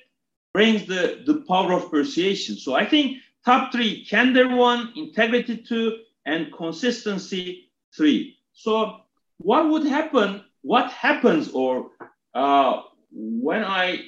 [0.54, 2.56] brings the, the power of persuasion.
[2.56, 8.38] So I think top three, candor one, integrity two, and consistency three.
[8.54, 9.02] So
[9.38, 11.90] what would happen, what happens or
[12.34, 14.06] uh, when I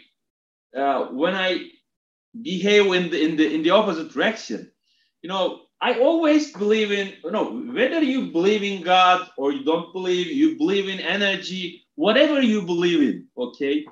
[0.75, 1.69] uh, when I
[2.41, 4.71] behave in the in the in the opposite direction,
[5.21, 9.63] you know, I always believe in you know whether you believe in God or you
[9.63, 13.27] don't believe, you believe in energy, whatever you believe in.
[13.37, 13.85] Okay,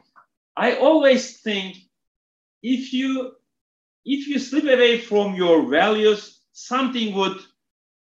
[0.55, 1.77] I always think
[2.61, 3.33] if you
[4.05, 7.39] if you slip away from your values, something would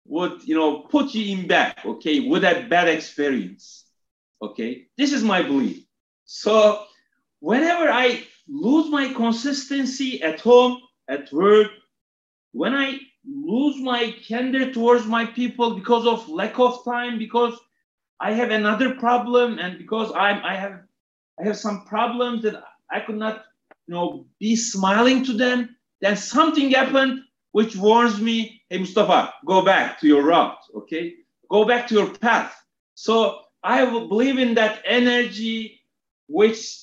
[0.06, 1.84] would you know put you in back.
[1.84, 3.84] Okay, with a bad experience.
[4.42, 5.84] Okay, this is my belief.
[6.32, 6.84] So
[7.40, 11.72] whenever I lose my consistency at home, at work,
[12.52, 17.58] when I lose my candor towards my people because of lack of time, because
[18.20, 20.84] I have another problem, and because I'm I have
[21.40, 22.62] I have some problems that
[22.92, 23.46] I could not,
[23.88, 29.64] you know, be smiling to them, then something happened which warns me, hey Mustafa, go
[29.64, 31.14] back to your route, okay?
[31.50, 32.54] Go back to your path.
[32.94, 35.79] So I will believe in that energy
[36.30, 36.76] which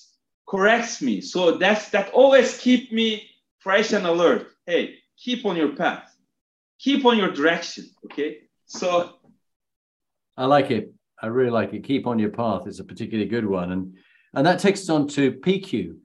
[0.48, 1.22] corrects me.
[1.22, 3.30] So that's that always keep me
[3.60, 4.48] fresh and alert.
[4.66, 6.16] Hey, keep on your path,
[6.80, 7.86] keep on your direction.
[8.06, 8.40] Okay.
[8.66, 9.14] So
[10.36, 10.94] I like it.
[11.22, 11.84] I really like it.
[11.84, 13.94] Keep on your path It's a particularly good one, and
[14.34, 15.96] and that takes us on to PQ,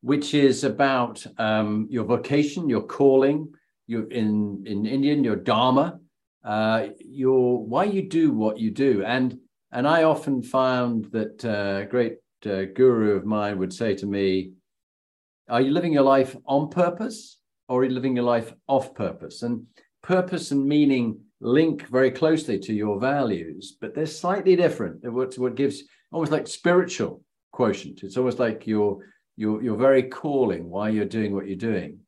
[0.00, 3.52] which is about um, your vocation, your calling,
[3.86, 6.00] your in in Indian, your dharma,
[6.44, 9.38] uh, your why you do what you do, and
[9.70, 14.52] and I often found that uh, great uh, guru of mine would say to me,
[15.48, 19.42] Are you living your life on purpose or are you living your life off purpose?
[19.42, 19.66] And
[20.02, 25.04] purpose and meaning link very closely to your values, but they're slightly different.
[25.10, 27.22] What, what gives almost like spiritual
[27.52, 28.02] quotient.
[28.02, 28.98] It's almost like your
[29.36, 31.98] your your very calling, why you're doing what you're doing.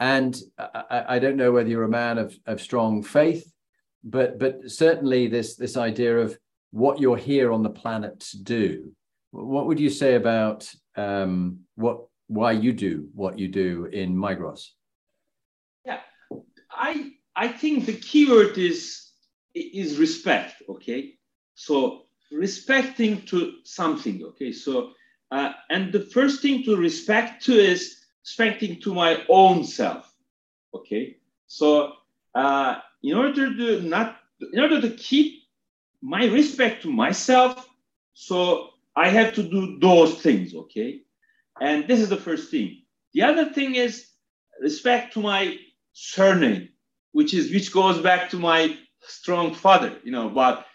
[0.00, 3.50] And I, I don't know whether you're a man of, of strong faith,
[4.04, 6.38] but but certainly this this idea of
[6.70, 8.92] what you're here on the planet to do
[9.30, 14.68] what would you say about um, what why you do what you do in Migros?
[15.84, 16.00] Yeah,
[16.70, 19.10] I I think the keyword is
[19.54, 20.62] is respect.
[20.68, 21.14] Okay,
[21.54, 24.22] so respecting to something.
[24.24, 24.92] Okay, so
[25.30, 30.14] uh, and the first thing to respect to is respecting to my own self.
[30.74, 31.92] Okay, so
[32.34, 34.16] uh, in order to not
[34.52, 35.42] in order to keep
[36.00, 37.68] my respect to myself,
[38.14, 41.02] so I have to do those things, okay?
[41.60, 42.82] And this is the first thing.
[43.14, 44.08] The other thing is
[44.60, 45.56] respect to my
[45.92, 46.70] surname,
[47.12, 50.66] which is which goes back to my strong father, you know, but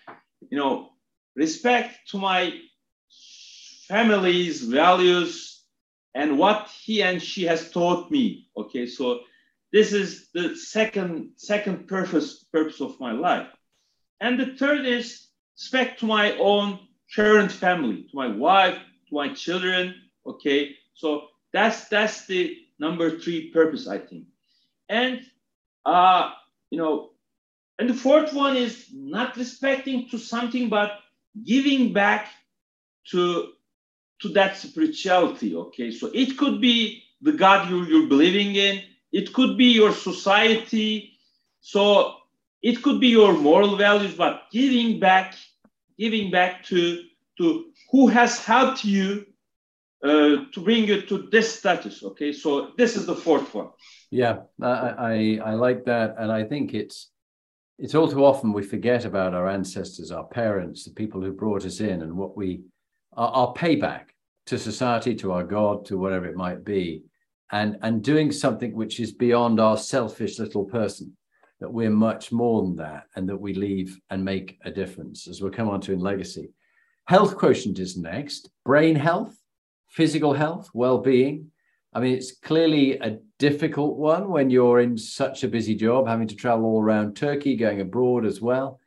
[0.49, 0.93] you know,
[1.35, 2.57] respect to my
[3.89, 5.61] family's values
[6.15, 8.47] and what he and she has taught me.
[8.55, 9.19] Okay, so
[9.73, 13.47] this is the second second purpose purpose of my life.
[14.21, 16.79] And the third is respect to my own
[17.15, 18.77] current family, to my wife,
[19.09, 19.95] to my children.
[20.25, 24.25] Okay, so that's that's the number three purpose, I think.
[24.89, 25.21] And
[25.85, 26.31] uh,
[26.69, 27.11] you know,
[27.79, 30.99] and the fourth one is not respecting to something, but
[31.45, 32.29] giving back
[33.11, 33.53] to
[34.21, 35.55] to that spirituality.
[35.55, 38.83] Okay, so it could be the God you, you're believing in.
[39.11, 41.17] It could be your society.
[41.61, 42.15] So
[42.61, 45.35] it could be your moral values, but giving back
[45.97, 47.03] giving back to,
[47.37, 49.25] to who has helped you
[50.03, 52.03] uh, to bring you to this status.
[52.03, 53.69] Okay, so this is the fourth one.
[54.11, 57.09] Yeah, I, I, I like that, and I think it's
[57.79, 61.65] it's all too often we forget about our ancestors, our parents, the people who brought
[61.65, 62.61] us in, and what we
[63.13, 64.07] our, our payback
[64.47, 67.03] to society, to our God, to whatever it might be,
[67.51, 71.15] and and doing something which is beyond our selfish little person
[71.63, 75.41] that we're much more than that and that we leave and make a difference, as
[75.41, 76.51] we'll come on to in legacy.
[77.05, 79.33] Health quotient is next brain health,
[79.87, 81.51] physical health, well being.
[81.93, 86.27] I mean, it's clearly a difficult one when you're in such a busy job, having
[86.27, 88.81] to travel all around Turkey, going abroad as well.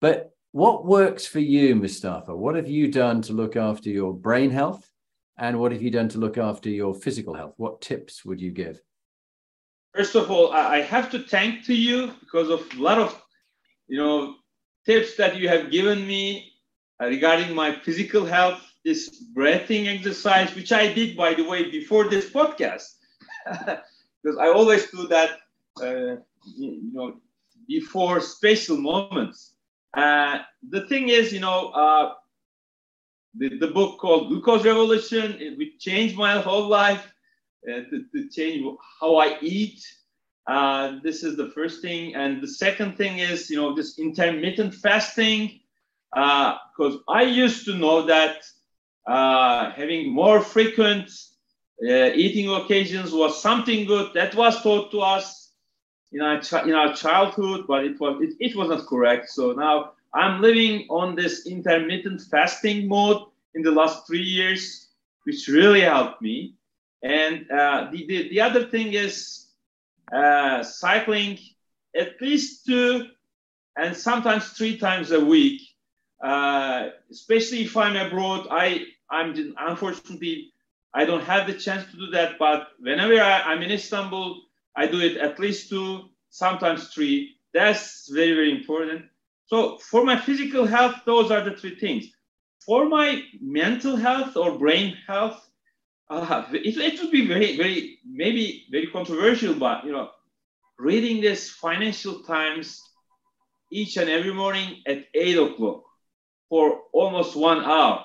[0.00, 2.36] But what works for you, Mustafa?
[2.36, 4.88] What have you done to look after your brain health?
[5.36, 7.54] And what have you done to look after your physical health?
[7.56, 8.80] What tips would you give?
[9.94, 13.22] First of all, I have to thank to you because of a lot of,
[13.86, 14.36] you know,
[14.84, 16.52] tips that you have given me
[17.00, 22.08] uh, regarding my physical health, this breathing exercise, which I did, by the way, before
[22.08, 22.88] this podcast,
[23.46, 25.38] because I always do that,
[25.80, 26.16] uh,
[26.56, 27.16] you know,
[27.68, 29.54] before special moments.
[29.96, 32.14] Uh, the thing is, you know, uh,
[33.36, 37.13] the, the book called Glucose Revolution, it would change my whole life
[37.66, 38.64] to, to, change
[39.00, 39.80] how I eat.
[40.46, 42.14] Uh, this is the first thing.
[42.14, 45.60] And the second thing is, you know, this intermittent fasting.
[46.12, 48.44] Because uh, I used to know that
[49.06, 51.10] uh, having more frequent
[51.82, 54.14] uh, eating occasions was something good.
[54.14, 55.52] That was taught to us
[56.12, 59.30] in our, in our childhood, but it was, it, it was not correct.
[59.30, 63.22] So now I'm living on this intermittent fasting mode
[63.54, 64.88] in the last three years,
[65.24, 66.54] which really helped me.
[67.04, 69.48] And uh, the, the, the, other thing is
[70.10, 71.38] uh, cycling
[71.94, 73.08] at least two
[73.76, 75.60] and sometimes three times a week.
[76.22, 80.52] Uh, especially if I'm abroad, I I'm unfortunately
[80.94, 82.38] I don't have the chance to do that.
[82.38, 84.40] But whenever I, I'm in Istanbul,
[84.74, 87.36] I do it at least two, sometimes three.
[87.52, 89.04] That's very very important.
[89.44, 92.06] So for my physical health, those are the three things.
[92.64, 95.50] For my mental health or brain health,
[96.14, 100.10] uh, it, it would be very, very, maybe very controversial, but you know,
[100.78, 102.80] reading this Financial Times
[103.72, 105.82] each and every morning at eight o'clock
[106.48, 108.04] for almost one hour.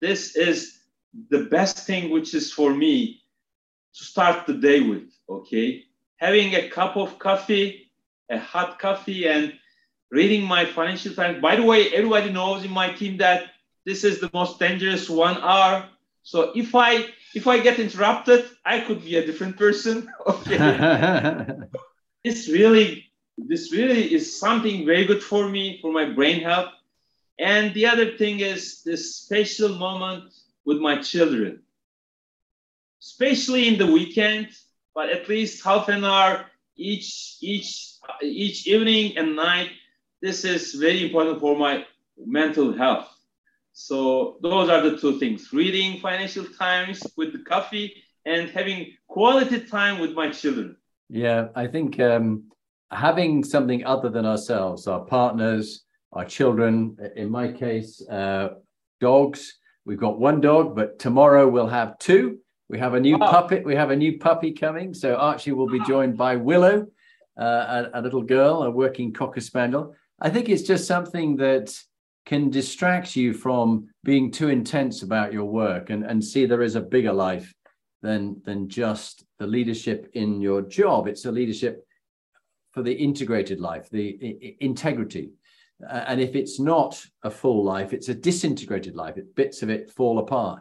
[0.00, 0.80] This is
[1.30, 3.22] the best thing, which is for me
[3.94, 5.10] to start the day with.
[5.28, 5.84] Okay,
[6.16, 7.92] having a cup of coffee,
[8.30, 9.52] a hot coffee, and
[10.10, 11.40] reading my Financial Times.
[11.40, 13.50] By the way, everybody knows in my team that
[13.84, 15.88] this is the most dangerous one hour.
[16.22, 20.08] So if I if I get interrupted, I could be a different person.
[20.26, 20.56] Okay.
[22.24, 26.72] this really, this really is something very good for me, for my brain health.
[27.38, 31.62] And the other thing is this special moment with my children,
[33.00, 34.48] especially in the weekend,
[34.94, 39.70] but at least half an hour each each each evening and night.
[40.20, 41.86] This is very important for my
[42.18, 43.08] mental health.
[43.80, 47.94] So those are the two things, reading Financial Times with the coffee
[48.26, 50.76] and having quality time with my children.
[51.08, 52.50] Yeah, I think um,
[52.90, 58.54] having something other than ourselves, our partners, our children, in my case, uh,
[59.00, 59.54] dogs.
[59.84, 62.38] We've got one dog, but tomorrow we'll have two.
[62.68, 63.30] We have a new wow.
[63.30, 63.64] puppet.
[63.64, 64.92] We have a new puppy coming.
[64.92, 66.88] So Archie will be joined by Willow,
[67.40, 69.94] uh, a, a little girl, a working cocker spaniel.
[70.18, 71.80] I think it's just something that
[72.28, 76.74] can distract you from being too intense about your work and, and see there is
[76.74, 77.54] a bigger life
[78.02, 81.08] than than just the leadership in your job.
[81.08, 81.86] It's a leadership
[82.72, 85.30] for the integrated life the integrity.
[85.90, 89.16] And if it's not a full life it's a disintegrated life.
[89.16, 90.60] It, bits of it fall apart.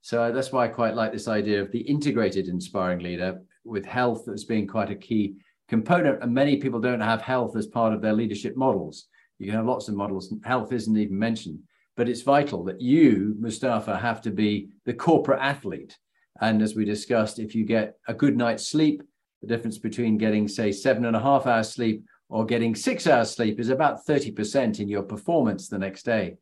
[0.00, 4.28] So that's why i quite like this idea of the integrated inspiring leader with health
[4.28, 5.36] as being quite a key
[5.68, 6.24] component.
[6.24, 9.06] And many people don't have health as part of their leadership models
[9.38, 10.32] you can have lots of models.
[10.44, 11.60] Health isn't even mentioned,
[11.96, 15.96] but it's vital that you, Mustafa, have to be the corporate athlete.
[16.40, 19.02] And as we discussed, if you get a good night's sleep,
[19.40, 23.30] the difference between getting, say, seven and a half hours sleep or getting six hours
[23.30, 26.36] sleep is about 30% in your performance the next day.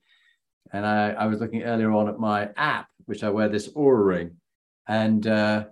[0.73, 4.07] And I, I was looking earlier on at my app, which I wear this Oura
[4.07, 4.37] ring,
[4.89, 5.67] and uh,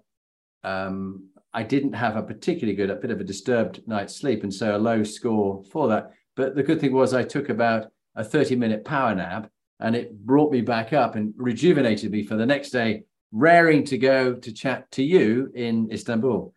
[0.62, 4.54] um, I didn't have a particularly good, a bit of a disturbed night's sleep, and
[4.54, 6.12] so a low score for that.
[6.36, 10.24] But the good thing was I took about a 30 minute power nap and it
[10.24, 14.52] brought me back up and rejuvenated me for the next day, raring to go to
[14.52, 16.54] chat to you in Istanbul.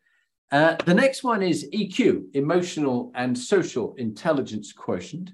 [0.52, 5.32] Uh, the next one is EQ, emotional and social intelligence quotient.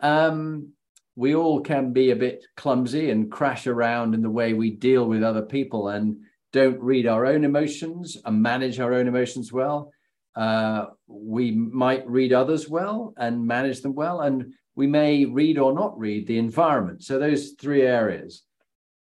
[0.00, 0.72] Um,
[1.14, 5.06] we all can be a bit clumsy and crash around in the way we deal
[5.06, 6.16] with other people and
[6.52, 9.92] don't read our own emotions and manage our own emotions well.
[10.36, 15.72] Uh, we might read others well and manage them well, and we may read or
[15.72, 17.02] not read the environment.
[17.02, 18.42] So, those three areas.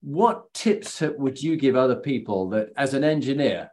[0.02, 3.72] What tips would you give other people that, as an engineer,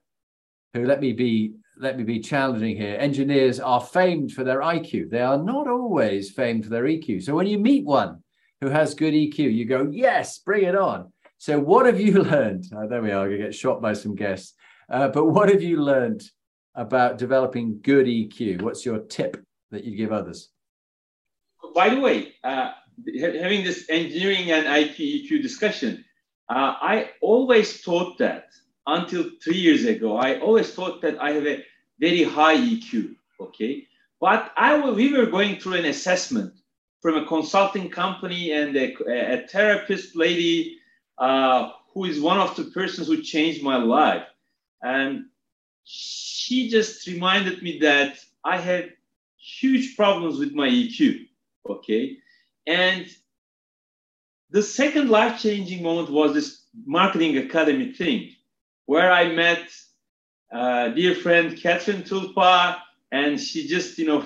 [0.72, 2.96] who let me be let me be challenging here.
[2.98, 5.10] Engineers are famed for their IQ.
[5.10, 7.22] They are not always famed for their EQ.
[7.22, 8.22] So when you meet one
[8.60, 11.12] who has good EQ, you go, yes, bring it on.
[11.38, 12.66] So what have you learned?
[12.74, 13.28] Oh, there we are.
[13.28, 14.54] I get shot by some guests.
[14.88, 16.22] Uh, but what have you learned
[16.74, 18.62] about developing good EQ?
[18.62, 20.50] What's your tip that you give others?
[21.74, 22.72] By the way, uh,
[23.20, 26.04] having this engineering and IT EQ discussion,
[26.48, 28.46] uh, I always thought that
[28.86, 31.64] until three years ago, I always thought that I have a
[31.98, 33.16] very high EQ.
[33.40, 33.86] Okay,
[34.20, 36.52] but I we were going through an assessment
[37.00, 38.94] from a consulting company and a,
[39.34, 40.78] a therapist lady
[41.18, 44.24] uh, who is one of the persons who changed my life,
[44.82, 45.26] and
[45.84, 48.92] she just reminded me that I had
[49.38, 51.26] huge problems with my EQ.
[51.68, 52.18] Okay,
[52.66, 53.06] and
[54.50, 58.30] the second life changing moment was this marketing academy thing,
[58.86, 59.68] where I met
[60.52, 62.76] uh, dear friend Catherine Tulpa,
[63.10, 64.24] and she just, you know,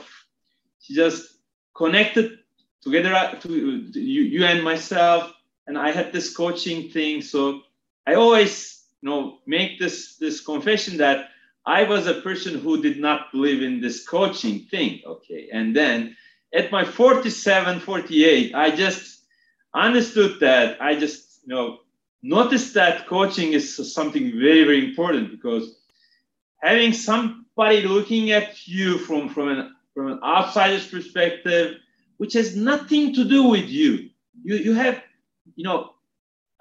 [0.80, 1.38] she just
[1.74, 2.38] connected
[2.82, 5.32] together uh, to, to you, you and myself,
[5.66, 7.22] and I had this coaching thing.
[7.22, 7.62] So
[8.06, 11.30] I always, you know, make this this confession that
[11.68, 15.02] I was a person who did not believe in this coaching thing.
[15.06, 16.16] Okay, and then
[16.54, 19.20] at my 47, 48, I just
[19.74, 21.80] understood that, I just you know
[22.22, 25.76] noticed that coaching is something very very important because
[26.62, 31.76] having somebody looking at you from from an from an outsider's perspective,
[32.16, 34.08] which has nothing to do with you,
[34.42, 35.02] you you have
[35.54, 35.92] you know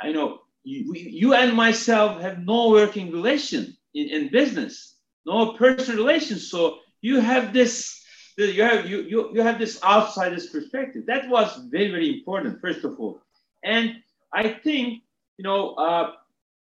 [0.02, 4.97] I know you, you and myself have no working relation in, in business,
[5.28, 6.50] no personal relations.
[6.50, 7.98] So you have this
[8.38, 11.06] you have you, you, you have this outsider's perspective.
[11.08, 13.20] That was very, very important, first of all.
[13.64, 13.96] And
[14.32, 15.04] I think,
[15.38, 16.12] you know, uh,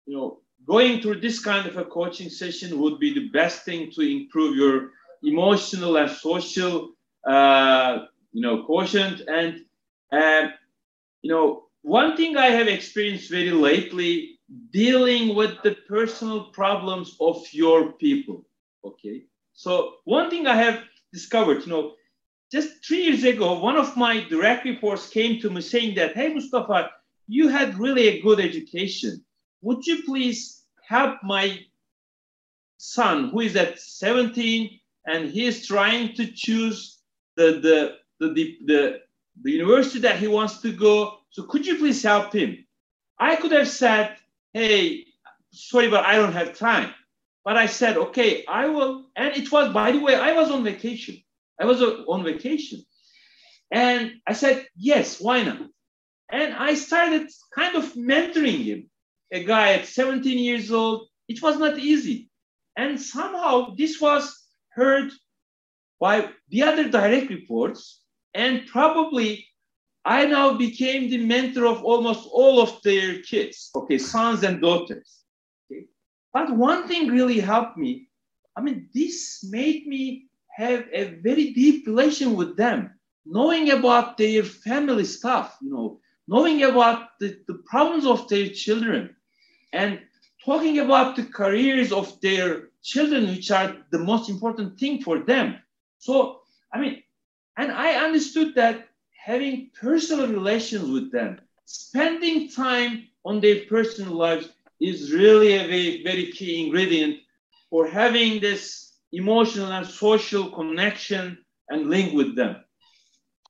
[0.07, 3.91] you know, going through this kind of a coaching session would be the best thing
[3.93, 4.93] to improve your
[5.25, 6.91] emotional and social,
[7.27, 9.23] uh, you know, quotient.
[9.27, 9.65] And,
[10.13, 10.51] uh,
[11.23, 14.38] you know, one thing I have experienced very lately,
[14.71, 18.47] dealing with the personal problems of your people.
[18.85, 19.25] Okay.
[19.53, 21.95] So one thing I have discovered, you know,
[22.51, 26.33] just three years ago, one of my direct reports came to me saying that, hey,
[26.33, 26.91] Mustafa,
[27.27, 29.23] you had really a good education.
[29.61, 31.61] Would you please help my
[32.79, 36.99] son who is at 17 and he is trying to choose
[37.37, 39.01] the, the, the, the, the,
[39.43, 41.19] the university that he wants to go.
[41.31, 42.65] So could you please help him?
[43.19, 44.17] I could have said,
[44.53, 45.05] hey,
[45.53, 46.95] sorry, but I don't have time.
[47.45, 49.07] But I said, okay, I will.
[49.17, 51.23] And it was, by the way, I was on vacation.
[51.61, 52.83] I was uh, on vacation.
[53.71, 55.61] And I said, yes, why not?
[56.31, 58.91] And I started kind of mentoring him,
[59.33, 61.09] a guy at 17 years old.
[61.27, 62.31] It was not easy.
[62.77, 65.11] And somehow this was heard
[66.01, 68.01] by the other direct reports.
[68.35, 69.48] And probably
[70.09, 75.21] I now became the mentor of almost all of their kids, okay, sons and daughters.
[75.71, 75.85] Okay?
[76.33, 78.09] But one thing really helped me.
[78.57, 84.45] I mean, this made me have a very deep relation with them, knowing about their
[84.45, 89.15] family stuff, you know, knowing about the, the problems of their children,
[89.75, 90.01] and
[90.43, 95.59] talking about the careers of their children, which are the most important thing for them.
[95.99, 96.41] So,
[96.73, 97.03] I mean,
[97.59, 98.89] and I understood that
[99.29, 104.49] having personal relations with them, spending time on their personal lives
[104.81, 107.19] is really a very, very key ingredient
[107.69, 111.37] for having this emotional and social connection
[111.69, 112.57] and link with them.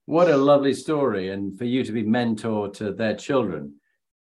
[0.07, 1.31] What a lovely story.
[1.31, 3.75] And for you to be mentor to their children.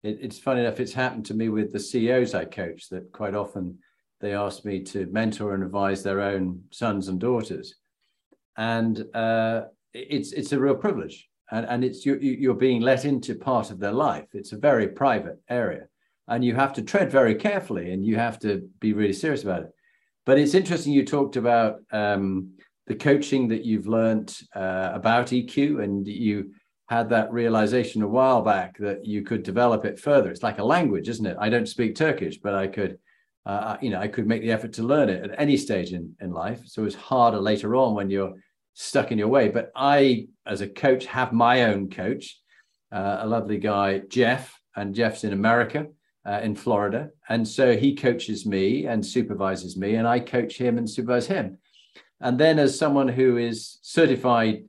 [0.03, 3.35] It, it's funny enough, it's happened to me with the CEOs I coach that quite
[3.35, 3.79] often
[4.21, 7.77] they ask me to mentor and advise their own sons and daughters.
[8.59, 9.63] And uh,
[9.95, 11.27] it's, it's a real privilege.
[11.51, 14.27] And, and it's you, you're being let into part of their life.
[14.33, 15.87] It's a very private area
[16.29, 19.63] and you have to tread very carefully and you have to be really serious about
[19.63, 19.73] it.
[20.25, 22.51] But it's interesting you talked about um,
[22.87, 26.53] the coaching that you've learned uh, about EQ, and you
[26.89, 30.31] had that realization a while back that you could develop it further.
[30.31, 31.37] It's like a language, isn't it?
[31.41, 32.99] I don't speak Turkish, but I could,
[33.45, 36.15] uh, you know, I could make the effort to learn it at any stage in,
[36.21, 36.61] in life.
[36.65, 38.35] So it's harder later on when you're
[38.79, 39.49] stuck in your way.
[39.49, 42.39] But I, as a coach, have my own coach,
[42.93, 45.87] uh, a lovely guy, Jeff, and Jeff's in America
[46.27, 47.09] uh, in Florida.
[47.29, 51.59] And so he coaches me and supervises me, and I coach him and supervise him.
[52.21, 54.65] And then, as someone who is certified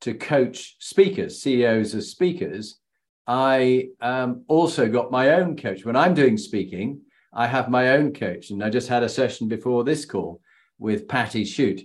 [0.00, 2.78] to coach speakers, CEOs as speakers,
[3.26, 5.84] I um, also got my own coach.
[5.84, 7.02] When I'm doing speaking,
[7.34, 8.50] I have my own coach.
[8.50, 10.40] And I just had a session before this call
[10.78, 11.82] with Patty Shoot,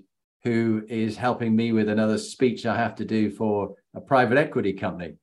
[0.47, 4.73] who is helping me with another speech I have to do for a private equity
[4.73, 5.15] company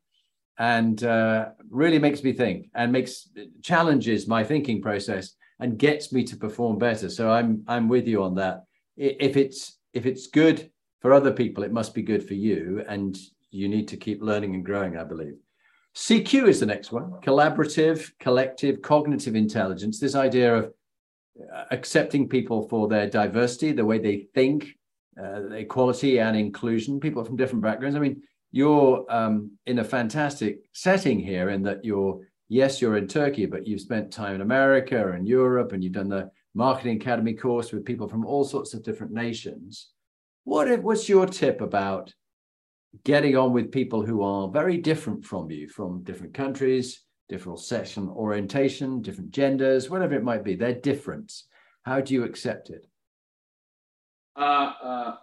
[0.58, 3.28] and uh, really makes me think and makes
[3.62, 7.08] challenges my thinking process and gets me to perform better.
[7.08, 8.64] So I'm I'm with you on that.
[8.96, 10.70] If it's if it's good
[11.00, 13.16] for other people, it must be good for you, and
[13.50, 14.96] you need to keep learning and growing.
[14.96, 15.36] I believe.
[15.96, 19.98] CQ is the next one: collaborative, collective, cognitive intelligence.
[19.98, 20.64] This idea of
[21.52, 24.76] uh, accepting people for their diversity, the way they think,
[25.20, 27.96] uh, equality and inclusion, people from different backgrounds.
[27.96, 33.08] I mean, you're um, in a fantastic setting here in that you're, yes, you're in
[33.08, 37.34] Turkey, but you've spent time in America and Europe and you've done the marketing academy
[37.34, 39.90] course with people from all sorts of different nations.
[40.44, 42.12] What if, what's your tip about
[43.02, 48.10] getting on with people who are very different from you, from different countries, different sexual
[48.10, 50.54] orientation, different genders, whatever it might be?
[50.54, 51.32] They're different.
[51.82, 52.86] How do you accept it?
[54.36, 55.16] Uh, uh,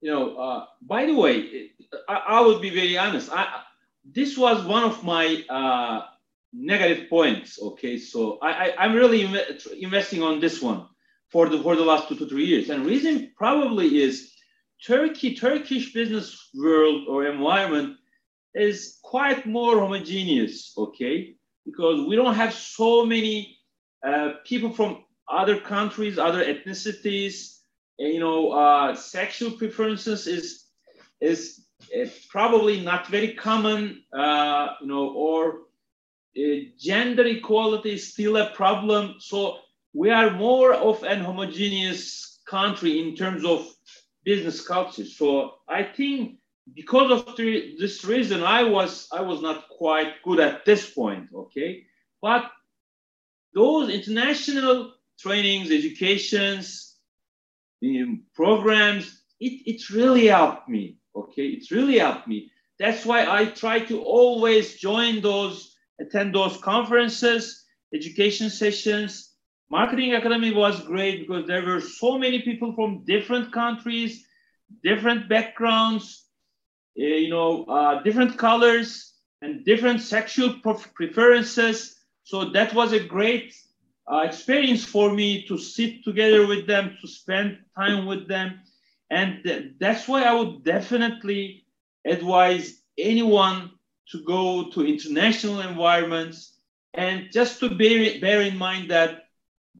[0.00, 1.70] you know, uh, by the way,
[2.08, 3.30] I, I, would be very honest.
[3.32, 3.62] I,
[4.04, 6.04] this was one of my
[6.52, 7.58] negative points.
[7.60, 10.86] Okay, so I, I am really Im- investing on this one
[11.30, 14.32] for the for the last two to three years, and reason probably is
[14.86, 17.96] Turkey Turkish business world or environment
[18.54, 20.74] is quite more homogeneous.
[20.76, 23.58] Okay, because we don't have so many
[24.06, 27.53] uh, people from other countries, other ethnicities.
[27.98, 30.64] You know, uh, sexual preferences is
[31.20, 31.64] is
[32.28, 34.02] probably not very common.
[34.12, 35.60] Uh, you know, or
[36.36, 36.42] uh,
[36.78, 39.14] gender equality is still a problem.
[39.18, 39.58] So
[39.92, 43.66] we are more of an homogeneous country in terms of
[44.24, 45.04] business culture.
[45.04, 46.38] So I think
[46.74, 51.28] because of the, this reason, I was I was not quite good at this point.
[51.34, 51.86] Okay,
[52.20, 52.50] but
[53.54, 56.93] those international trainings, educations,
[58.34, 60.98] programs, it, it really helped me.
[61.14, 62.50] Okay, it's really helped me.
[62.78, 67.64] That's why I try to always join those attend those conferences,
[67.94, 69.34] education sessions.
[69.70, 74.26] Marketing Academy was great because there were so many people from different countries,
[74.82, 76.26] different backgrounds,
[76.98, 80.54] uh, you know, uh, different colors and different sexual
[80.94, 81.96] preferences.
[82.24, 83.54] So that was a great
[84.10, 88.60] uh, experience for me to sit together with them, to spend time with them.
[89.10, 91.66] And th- that's why I would definitely
[92.04, 93.70] advise anyone
[94.10, 96.58] to go to international environments
[96.92, 99.24] and just to bear, bear in mind that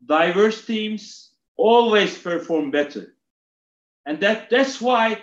[0.06, 3.14] diverse teams always perform better.
[4.06, 5.20] And that, that's why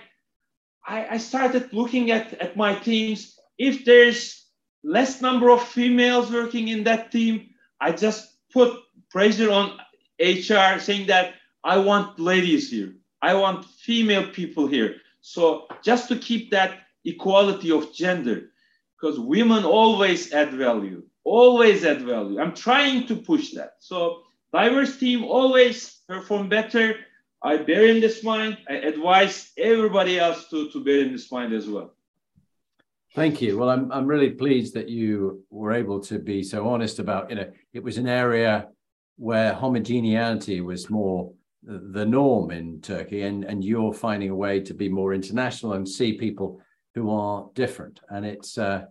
[0.85, 3.37] I, I started looking at, at my teams.
[3.57, 4.45] If there's
[4.83, 7.49] less number of females working in that team,
[7.79, 8.79] I just put
[9.11, 9.77] pressure on
[10.19, 12.95] HR saying that I want ladies here.
[13.21, 14.95] I want female people here.
[15.21, 18.51] So just to keep that equality of gender
[18.99, 22.39] because women always add value, always add value.
[22.39, 23.75] I'm trying to push that.
[23.79, 26.95] So diverse team always perform better.
[27.43, 28.57] I bear in this mind.
[28.69, 31.93] I advise everybody else to, to bear in this mind as well.
[33.13, 33.57] Thank you.
[33.57, 37.35] Well, I'm, I'm really pleased that you were able to be so honest about, you
[37.35, 38.69] know, it was an area
[39.21, 44.73] where homogeneity was more the norm in Turkey, and, and you're finding a way to
[44.73, 46.59] be more international and see people
[46.95, 47.99] who are different.
[48.09, 48.85] And it's uh,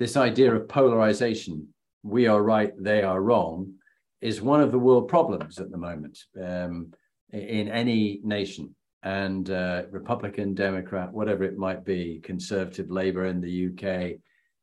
[0.00, 1.68] this idea of polarization,
[2.02, 3.72] we are right, they are wrong,
[4.20, 6.92] is one of the world problems at the moment um,
[7.32, 8.74] in any nation.
[9.04, 14.18] And uh, Republican, Democrat, whatever it might be, Conservative, Labour in the UK,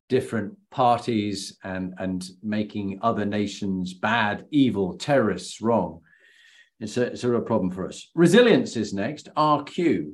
[0.10, 6.02] different parties and, and making other nations bad, evil, terrorists wrong.
[6.80, 8.10] It's a, it's a real problem for us.
[8.16, 10.12] Resilience is next, RQ.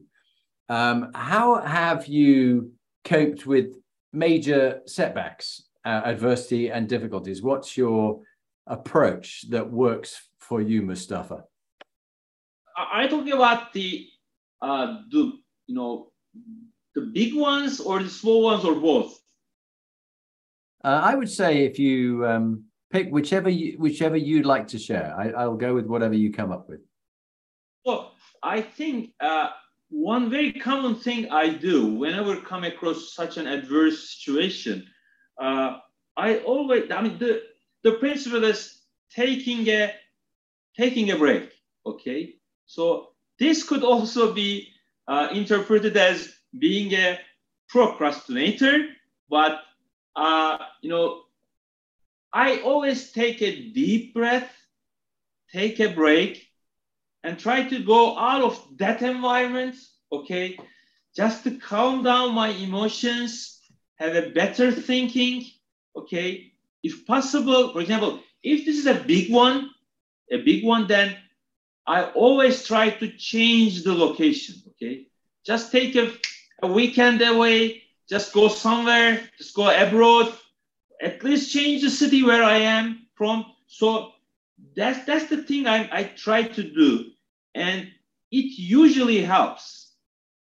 [0.70, 2.72] Um, how have you
[3.04, 3.74] coped with
[4.14, 7.42] major setbacks, uh, adversity, and difficulties?
[7.42, 8.22] What's your
[8.68, 11.44] approach that works for you, Mustafa?
[12.78, 14.08] Are you talking about the
[14.62, 15.34] uh, the
[15.68, 16.12] you know
[16.96, 19.21] the big ones or the small ones or both?
[20.84, 25.16] Uh, I would say if you um, pick whichever you, whichever you'd like to share,
[25.18, 26.82] I, will go with whatever you come up with.
[27.86, 28.14] Well,
[28.44, 29.50] I think uh,
[29.90, 34.88] one very common thing I do whenever come across such an adverse situation,
[35.40, 35.78] uh,
[36.18, 37.44] I always, I mean, the,
[37.84, 38.82] the principle is
[39.14, 39.94] taking a,
[40.78, 41.52] taking a break,
[41.86, 42.36] okay?
[42.66, 43.10] So
[43.40, 44.70] this could also be
[45.08, 47.20] uh, interpreted as being a
[47.70, 48.88] procrastinator,
[49.30, 49.62] but,
[50.16, 51.22] uh, you know,
[52.34, 54.50] I always take a deep breath,
[55.52, 56.48] take a break,
[57.24, 59.76] and try to go out of that environment,
[60.12, 60.58] okay?
[61.16, 63.60] Just to calm down my emotions,
[63.96, 65.46] have a better thinking,
[65.96, 66.54] okay?
[66.84, 69.70] If possible, for example, if this is a big one,
[70.32, 71.16] a big one, then
[71.86, 75.08] I always try to change the location, okay?
[75.46, 76.14] Just take a,
[76.64, 80.34] a weekend away, just go somewhere, just go abroad,
[81.02, 83.46] at least change the city where I am from.
[83.68, 84.12] So
[84.76, 87.06] that's that's the thing I, I try to do.
[87.56, 87.88] And
[88.32, 89.94] it usually helps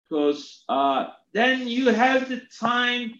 [0.09, 3.13] because uh, then you have the time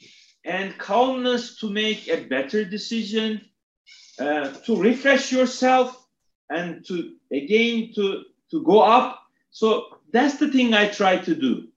[0.44, 3.42] and calmness to make a better decision,
[4.20, 6.08] uh, to refresh yourself,
[6.50, 9.22] and to again to to go up.
[9.52, 11.69] So that's the thing I try to do.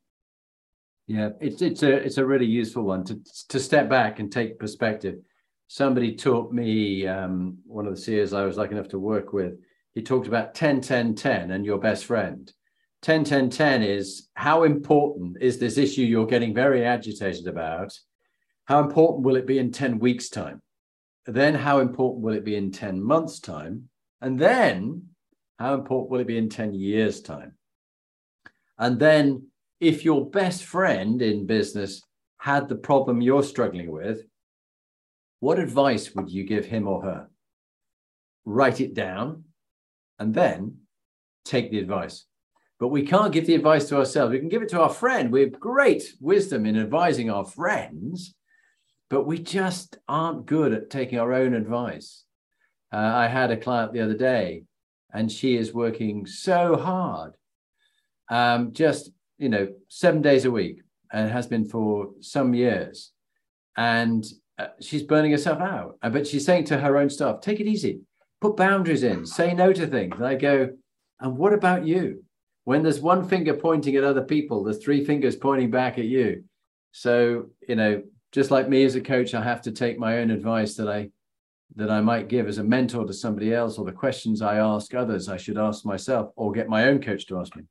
[1.06, 4.58] Yeah, it's it's a it's a really useful one to to step back and take
[4.58, 5.16] perspective.
[5.68, 9.54] Somebody taught me um, one of the CEOs I was lucky enough to work with.
[9.94, 12.52] He talked about 10 10 10 and your best friend.
[13.02, 17.98] 10 10 10 is how important is this issue you're getting very agitated about?
[18.66, 20.62] How important will it be in 10 weeks' time?
[21.26, 23.88] Then, how important will it be in 10 months' time?
[24.20, 25.08] And then,
[25.58, 27.56] how important will it be in 10 years' time?
[28.78, 29.48] And then,
[29.82, 32.02] if your best friend in business
[32.38, 34.22] had the problem you're struggling with,
[35.40, 37.28] what advice would you give him or her?
[38.44, 39.42] Write it down
[40.20, 40.76] and then
[41.44, 42.26] take the advice.
[42.78, 44.30] But we can't give the advice to ourselves.
[44.30, 45.32] We can give it to our friend.
[45.32, 48.36] We have great wisdom in advising our friends,
[49.10, 52.22] but we just aren't good at taking our own advice.
[52.92, 54.62] Uh, I had a client the other day,
[55.12, 57.32] and she is working so hard,
[58.30, 59.10] um, just
[59.42, 60.82] you know, seven days a week,
[61.12, 63.12] and has been for some years,
[63.76, 64.24] and
[64.58, 65.98] uh, she's burning herself out.
[66.02, 68.00] Uh, but she's saying to her own staff, "Take it easy,
[68.40, 70.70] put boundaries in, say no to things." And I go,
[71.20, 72.24] "And what about you?"
[72.64, 76.44] when there's one finger pointing at other people, there's three fingers pointing back at you.
[76.92, 80.30] So, you know, just like me as a coach, I have to take my own
[80.30, 81.10] advice that I
[81.74, 84.92] that I might give as a mentor to somebody else, or the questions I ask
[84.92, 87.62] others, I should ask myself, or get my own coach to ask me.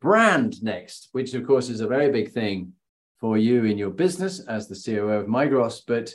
[0.00, 2.72] Brand next, which of course is a very big thing
[3.20, 5.80] for you in your business as the COO of Migros.
[5.86, 6.12] But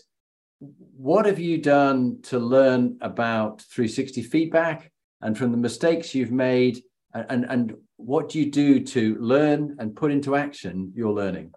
[0.95, 6.81] what have you done to learn about 360 feedback and from the mistakes you've made?
[7.13, 11.53] And, and what do you do to learn and put into action your learning?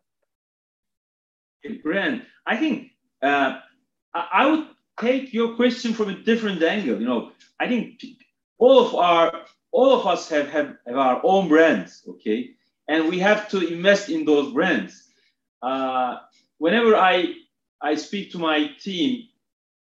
[1.83, 2.91] Brand, I think
[3.23, 3.59] uh,
[4.15, 4.67] I would
[5.01, 7.01] take your question from a different angle.
[7.01, 8.03] You know, I think
[8.59, 12.51] all of our all of us have, have, have our own brands, okay,
[12.89, 15.09] and we have to invest in those brands.
[15.63, 16.19] Uh,
[16.59, 17.35] whenever I
[17.83, 19.29] I speak to my team,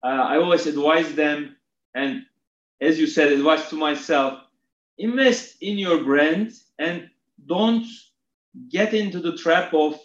[0.02, 1.56] uh, I always advise them,
[1.94, 2.26] and
[2.80, 4.46] as you said, advise to myself
[4.98, 7.08] invest in your brand and
[7.46, 7.86] don't
[8.70, 9.98] get into the trap of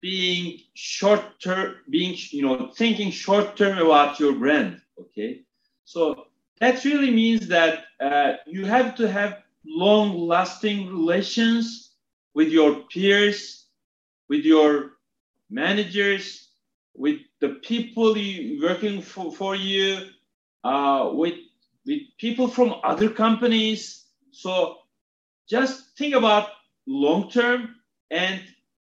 [0.00, 5.42] being short term being you know thinking short term about your brand okay
[5.84, 6.26] so
[6.60, 11.90] that really means that uh, you have to have long lasting relations
[12.34, 13.64] with your peers
[14.28, 14.92] with your
[15.50, 16.48] managers
[16.94, 20.08] with the people you, working for, for you
[20.62, 21.34] uh, with
[21.86, 24.06] with people from other companies.
[24.30, 24.78] So
[25.48, 26.48] just think about
[26.86, 27.74] long term
[28.10, 28.40] and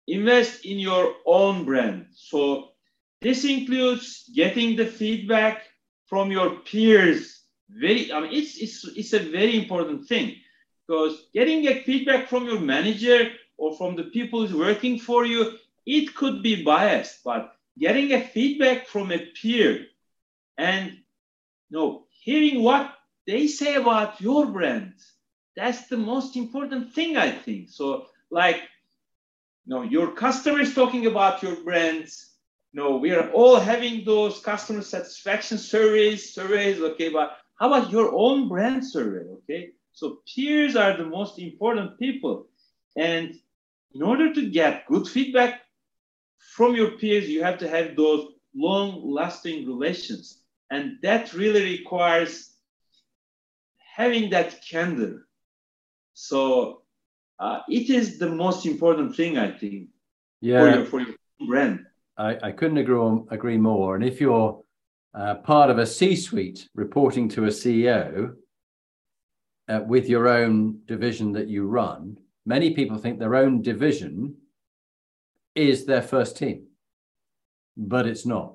[0.06, 2.06] invest in your own brand.
[2.14, 2.70] So
[3.20, 5.64] this includes getting the feedback
[6.06, 7.37] from your peers.
[7.70, 10.36] Very, I mean, it's, it's, it's a very important thing
[10.86, 15.58] because getting a feedback from your manager or from the people who's working for you,
[15.84, 19.86] it could be biased, but getting a feedback from a peer
[20.56, 20.92] and
[21.70, 22.94] you know, hearing what
[23.26, 24.94] they say about your brand.
[25.56, 27.68] That's the most important thing, I think.
[27.70, 28.56] So, like,
[29.66, 32.32] you know, your customers talking about your brands.
[32.72, 37.90] You know, we are all having those customer satisfaction surveys, surveys, okay, but how about
[37.90, 39.28] your own brand survey?
[39.28, 39.70] Okay.
[39.92, 42.46] So peers are the most important people.
[42.96, 43.34] And
[43.94, 45.62] in order to get good feedback
[46.54, 50.42] from your peers, you have to have those long lasting relations.
[50.70, 52.54] And that really requires
[53.96, 55.26] having that candor.
[56.14, 56.82] So
[57.40, 59.88] uh, it is the most important thing, I think,
[60.40, 60.60] yeah.
[60.60, 61.14] for, your, for your
[61.48, 61.86] brand.
[62.16, 63.96] I, I couldn't agree, agree more.
[63.96, 64.62] And if you're
[65.14, 68.34] uh, part of a C suite reporting to a CEO
[69.68, 74.34] uh, with your own division that you run, many people think their own division
[75.54, 76.66] is their first team,
[77.76, 78.54] but it's not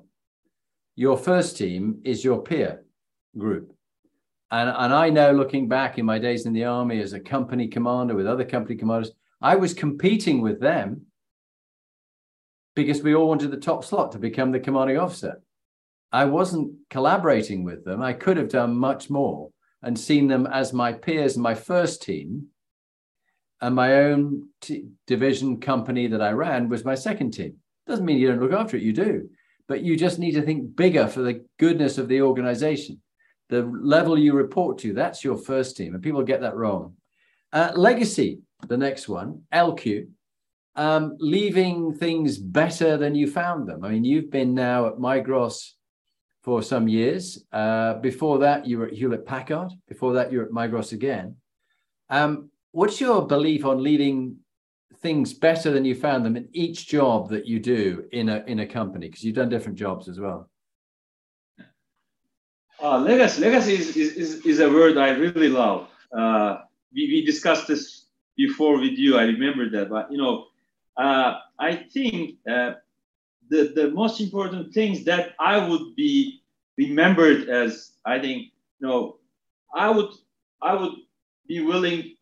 [0.96, 2.84] your first team is your peer
[3.36, 3.72] group.
[4.50, 7.66] And, and I know looking back in my days in the army as a company
[7.66, 11.02] commander with other company commanders, I was competing with them
[12.76, 15.42] because we all wanted the top slot to become the commanding officer.
[16.14, 18.00] I wasn't collaborating with them.
[18.02, 19.50] I could have done much more
[19.82, 22.46] and seen them as my peers my first team.
[23.60, 27.56] And my own t- division company that I ran was my second team.
[27.86, 29.28] Doesn't mean you don't look after it, you do
[29.66, 33.00] but you just need to think bigger for the goodness of the organization.
[33.50, 35.94] the level you report to, that's your first team.
[35.94, 36.94] And people get that wrong.
[37.52, 40.08] Uh, legacy, the next one, LQ,
[40.76, 43.84] um, leaving things better than you found them.
[43.84, 45.72] I mean, you've been now at Migros
[46.44, 47.42] for some years.
[47.52, 49.72] Uh, before that, you were at Hewlett Packard.
[49.88, 51.36] Before that, you're at Migros again.
[52.10, 54.36] Um, what's your belief on leaving
[54.98, 58.60] things better than you found them in each job that you do in a in
[58.60, 59.08] a company?
[59.08, 60.50] Because you've done different jobs as well.
[62.82, 65.88] Uh, legacy, legacy is, is, is, a word I really love.
[66.12, 66.58] Uh,
[66.92, 69.16] we, we discussed this before with you.
[69.16, 70.48] I remember that, but you know,
[70.98, 72.72] uh, I think uh,
[73.48, 76.42] the the most important things that I would be
[76.76, 79.16] remembered as, I think, you know,
[79.74, 80.10] I would
[80.62, 80.94] I would
[81.46, 82.16] be willing.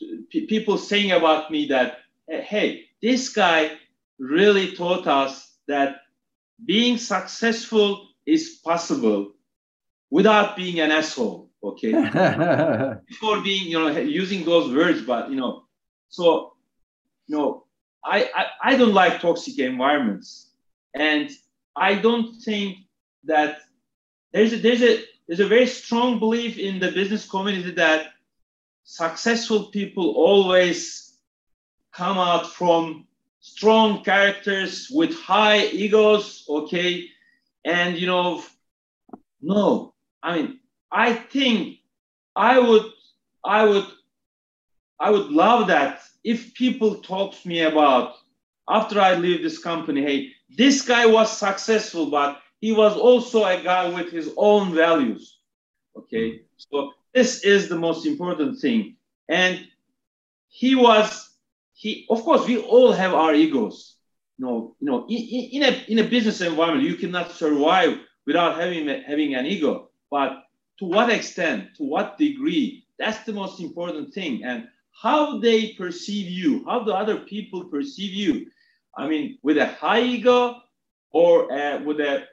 [0.00, 1.98] To, people saying about me that,
[2.28, 3.72] hey, this guy
[4.18, 6.02] really taught us that
[6.64, 9.32] being successful is possible
[10.10, 11.50] without being an asshole.
[11.62, 11.90] Okay,
[13.08, 15.64] before being you know using those words, but you know,
[16.08, 16.52] so
[17.26, 17.64] you know,
[18.08, 20.50] I, I don't like toxic environments,
[20.94, 21.30] and
[21.76, 22.78] I don't think
[23.24, 23.60] that
[24.32, 28.12] there's a, there's a there's a very strong belief in the business community that
[28.84, 31.18] successful people always
[31.92, 33.06] come out from
[33.40, 37.08] strong characters with high egos okay?
[37.64, 38.42] And you know
[39.42, 39.94] no.
[40.22, 41.78] I mean i think
[42.34, 42.86] i would
[43.44, 43.86] i would
[45.00, 48.14] i would love that if people talk to me about
[48.68, 53.62] after i leave this company hey this guy was successful but he was also a
[53.62, 55.38] guy with his own values.
[55.96, 58.96] Okay, so this is the most important thing.
[59.28, 59.66] And
[60.48, 61.30] he was,
[61.74, 63.96] he, of course, we all have our egos.
[64.38, 68.60] You know, you know, in, in a in a business environment, you cannot survive without
[68.60, 69.90] having having an ego.
[70.10, 70.44] But
[70.78, 74.44] to what extent, to what degree, that's the most important thing.
[74.44, 74.68] And
[75.00, 78.46] how they perceive you, how the other people perceive you.
[78.96, 80.56] I mean, with a high ego
[81.12, 82.24] or uh, with a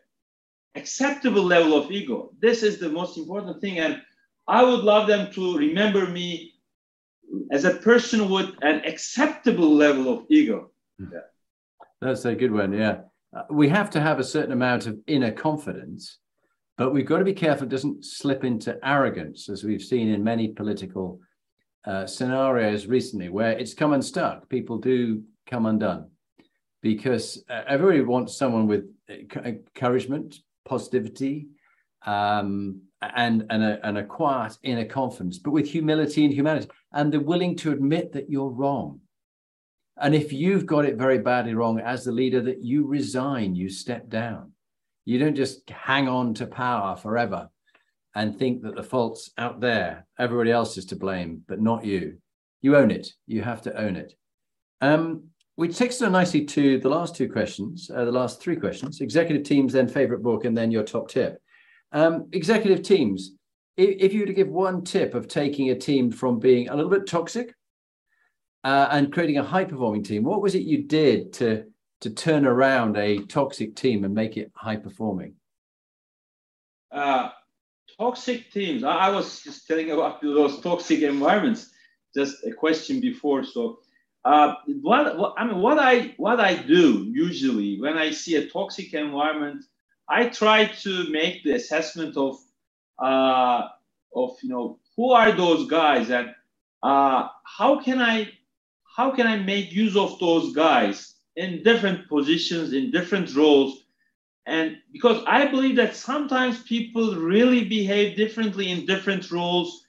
[0.76, 2.32] acceptable level of ego.
[2.40, 3.80] This is the most important thing.
[3.80, 4.02] And
[4.48, 6.54] I would love them to remember me
[7.52, 10.72] as a person with an acceptable level of ego.
[11.00, 11.06] Yeah.
[11.08, 11.18] Hmm.
[12.02, 12.74] That's a good one.
[12.74, 13.02] Yeah.
[13.36, 16.20] Uh, we have to have a certain amount of inner confidence,
[16.78, 20.24] but we've got to be careful it doesn't slip into arrogance, as we've seen in
[20.24, 21.20] many political
[21.86, 24.50] uh, scenarios recently where it's come unstuck.
[24.50, 26.10] People do come undone
[26.82, 31.48] because uh, everybody wants someone with encouragement, positivity,
[32.06, 36.70] um, and, and, a, and a quiet inner confidence, but with humility and humanity.
[36.92, 39.02] And they're willing to admit that you're wrong.
[39.98, 43.70] And if you've got it very badly wrong as the leader, that you resign, you
[43.70, 44.52] step down.
[45.06, 47.50] You don't just hang on to power forever
[48.16, 50.08] and think that the fault's out there.
[50.18, 52.18] Everybody else is to blame, but not you.
[52.62, 53.10] You own it.
[53.28, 54.14] You have to own it.
[54.82, 59.02] Um, which takes us nicely to the last two questions, uh, the last three questions
[59.02, 61.42] executive teams, then favorite book, and then your top tip.
[61.92, 63.36] Um, executive teams,
[63.78, 66.76] if, if, you were to give one tip of taking a team from being a
[66.76, 67.54] little bit toxic
[68.64, 71.66] uh, and creating a high performing team, what was it you did to,
[72.02, 75.36] to turn around a toxic team and make it high performing?
[76.92, 77.30] Uh,
[77.98, 81.72] toxic teams, I, I was just telling about those toxic environments,
[82.16, 83.44] just a question before.
[83.44, 83.80] So,
[84.24, 88.50] uh, what, what, I mean, what I what I do usually when I see a
[88.50, 89.66] toxic environment,
[90.10, 92.38] I try to make the assessment of
[93.00, 93.68] uh,
[94.16, 96.34] of you know who are those guys and
[96.84, 98.32] uh, how can I
[98.98, 103.85] how can I make use of those guys in different positions in different roles
[104.46, 109.86] and because I believe that sometimes people really behave differently in different roles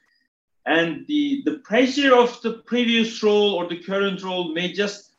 [0.64, 5.12] and the the pressure of the previous role or the current role may just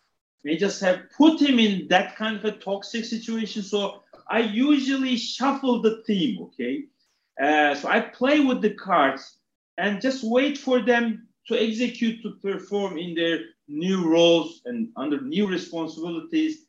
[0.44, 3.64] may just have put him in that kind of a toxic situation.
[3.64, 6.86] So i usually shuffle the team okay?
[7.42, 9.38] Uh, so i play with the cards
[9.78, 15.22] and just wait for them to execute to perform in their new roles and under
[15.22, 16.66] new responsibilities.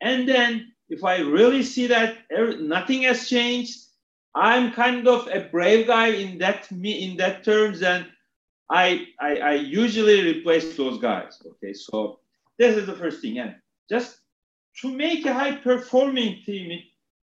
[0.00, 2.18] And then if i really see that
[2.60, 3.78] nothing has changed
[4.34, 8.06] i'm kind of a brave guy in that me in that terms and
[8.68, 11.40] I, I, I usually replace those guys.
[11.46, 12.20] Okay, so
[12.58, 13.38] this is the first thing.
[13.38, 13.54] And
[13.88, 14.18] just
[14.80, 16.82] to make a high performing team, it,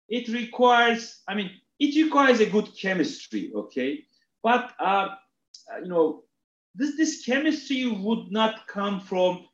[0.09, 1.49] it requires, I mean,
[1.79, 3.51] it requires a good chemistry.
[3.55, 4.05] Okay,
[4.43, 5.09] but uh,
[5.81, 6.23] you know,
[6.75, 9.45] this this chemistry would not come from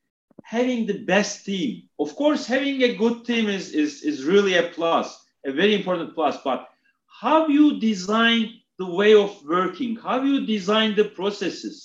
[0.49, 1.83] having the best team.
[1.99, 5.07] Of course, having a good team is is is really a plus,
[5.45, 6.37] a very important plus.
[6.43, 6.67] But
[7.21, 8.39] how you design
[8.79, 11.75] the way of working, how you design the processes,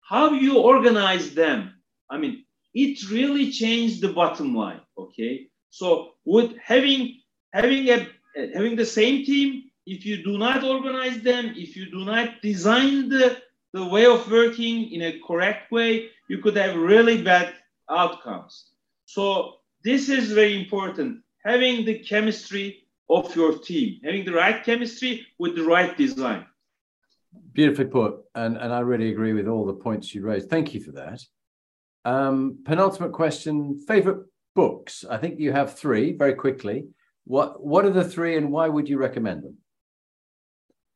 [0.00, 1.60] how you organize them.
[2.08, 2.34] I mean,
[2.72, 4.80] it really changed the bottom line.
[4.96, 5.88] Okay, so
[6.24, 7.00] with having
[7.52, 8.08] having a
[8.56, 9.48] having the same team,
[9.84, 13.36] if you do not organize them, if you do not design the
[13.74, 17.52] the way of working in a correct way, you could have really bad
[17.90, 18.70] outcomes.
[19.06, 21.22] So this is very important.
[21.44, 26.46] Having the chemistry of your team, having the right chemistry with the right design.
[27.52, 30.50] Beautifully put, and and I really agree with all the points you raised.
[30.50, 31.20] Thank you for that.
[32.04, 35.04] Um, penultimate question: favorite books?
[35.08, 36.12] I think you have three.
[36.12, 36.86] Very quickly,
[37.24, 39.56] what what are the three, and why would you recommend them?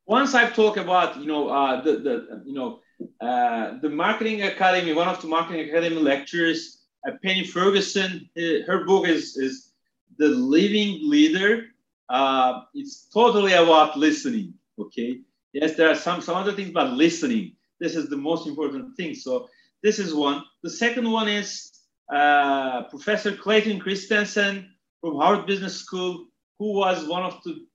[0.07, 2.80] Once I've talked about you know uh, the the you know
[3.20, 8.28] uh, the marketing academy, one of the marketing academy lecturers, uh, Penny Ferguson.
[8.36, 9.72] Uh, her book is is
[10.18, 11.66] the living leader.
[12.09, 14.55] Uh, it's totally about listening.
[14.78, 15.20] Okay.
[15.53, 17.57] Yes, there are some some other things, but listening.
[17.80, 19.14] This is the most important thing.
[19.14, 19.48] So
[19.82, 20.42] this is one.
[20.62, 21.72] The second one is
[22.12, 26.26] uh, Professor Clayton Christensen from Harvard Business School,
[26.59, 27.66] who was one of the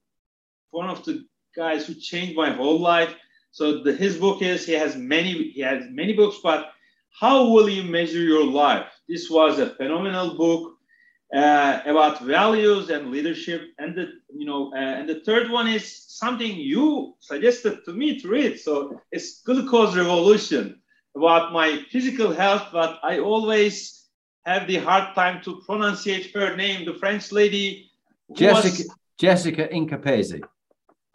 [0.70, 1.24] one of the
[1.54, 3.14] guys who changed my whole life.
[3.50, 6.72] So the, his book is he has many he has many books, but
[7.18, 8.86] how will you measure your life?
[9.08, 10.74] This was a phenomenal book
[11.34, 13.62] uh, about values and leadership.
[13.78, 18.20] And the you know uh, and the third one is something you suggested to me
[18.20, 18.60] to read.
[18.60, 20.80] So it's Glucose Revolution
[21.16, 24.06] about my physical health, but I always
[24.46, 27.90] have the hard time to pronunciate her name, the French lady.
[28.32, 28.96] Jessica was...
[29.18, 30.42] Jessica Inkapezi.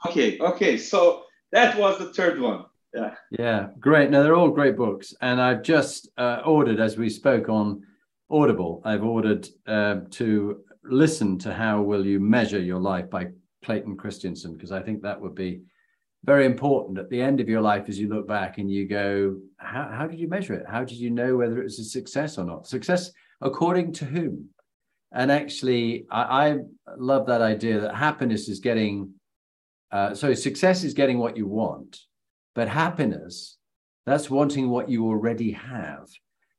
[0.05, 0.77] Okay, okay.
[0.77, 2.65] So that was the third one.
[2.93, 3.15] Yeah.
[3.31, 4.11] Yeah, great.
[4.11, 5.13] Now they're all great books.
[5.21, 7.81] And I've just uh, ordered, as we spoke on
[8.29, 13.29] Audible, I've ordered uh, to listen to How Will You Measure Your Life by
[13.63, 15.61] Clayton Christensen, because I think that would be
[16.25, 19.37] very important at the end of your life as you look back and you go,
[19.57, 20.65] how, how did you measure it?
[20.67, 22.67] How did you know whether it was a success or not?
[22.67, 24.49] Success according to whom?
[25.11, 26.57] And actually, I, I
[26.97, 29.13] love that idea that happiness is getting,
[29.91, 31.99] uh, so success is getting what you want,
[32.55, 33.57] but happiness,
[34.05, 36.07] that's wanting what you already have.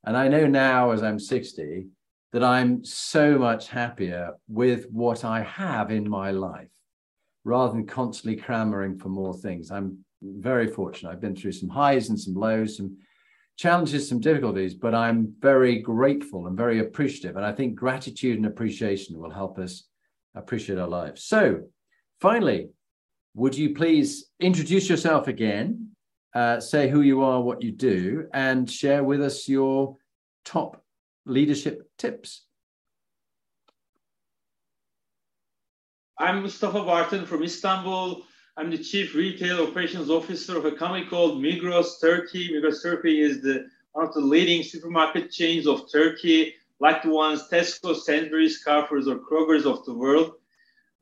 [0.05, 1.87] And I know now, as I'm 60,
[2.33, 6.69] that I'm so much happier with what I have in my life
[7.45, 9.71] rather than constantly clamoring for more things.
[9.71, 11.11] I'm very fortunate.
[11.11, 12.97] I've been through some highs and some lows, some
[13.57, 17.37] challenges, some difficulties, but I'm very grateful and very appreciative.
[17.37, 19.85] And I think gratitude and appreciation will help us
[20.35, 21.23] appreciate our lives.
[21.25, 21.61] So,
[22.21, 22.71] finally,
[23.35, 25.89] would you please introduce yourself again,
[26.35, 29.97] uh, say who you are, what you do, and share with us your
[30.45, 30.83] top
[31.27, 32.43] leadership tips?
[36.19, 38.23] I'm Mustafa Barton from Istanbul.
[38.57, 42.51] I'm the Chief Retail Operations Officer of a company called Migros Turkey.
[42.51, 47.49] Migros Turkey is the, one of the leading supermarket chains of Turkey, like the ones
[47.51, 50.35] Tesco, Sainsbury's, Carrefour's, or Kroger's of the world.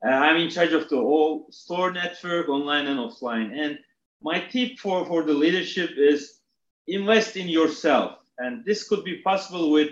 [0.05, 3.57] Uh, I'm in charge of the whole store network, online and offline.
[3.57, 3.79] And
[4.21, 6.39] my tip for, for the leadership is
[6.87, 8.17] invest in yourself.
[8.37, 9.91] And this could be possible with,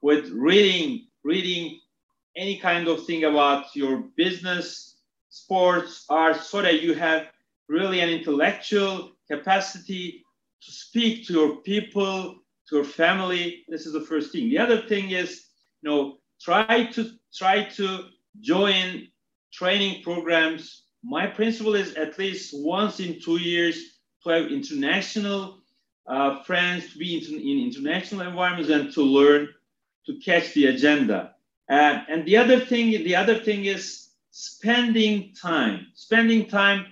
[0.00, 1.80] with reading, reading
[2.36, 4.96] any kind of thing about your business,
[5.28, 7.26] sports, art, so that you have
[7.68, 10.24] really an intellectual capacity
[10.62, 12.36] to speak to your people,
[12.68, 13.64] to your family.
[13.68, 14.48] This is the first thing.
[14.48, 15.46] The other thing is,
[15.82, 18.04] you know, try to try to
[18.40, 19.08] join
[19.54, 20.82] training programs.
[21.02, 23.76] My principle is at least once in two years
[24.22, 25.58] to have international
[26.06, 29.48] uh, friends, to be in, in international environments, and to learn
[30.06, 31.34] to catch the agenda.
[31.70, 36.86] Uh, and the other thing, the other thing is spending time, spending time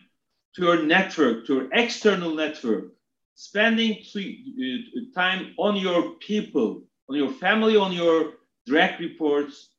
[0.54, 2.92] to your network, to your external network,
[3.34, 8.34] spending uh, time on your people, on your family, on your
[8.66, 9.70] direct reports,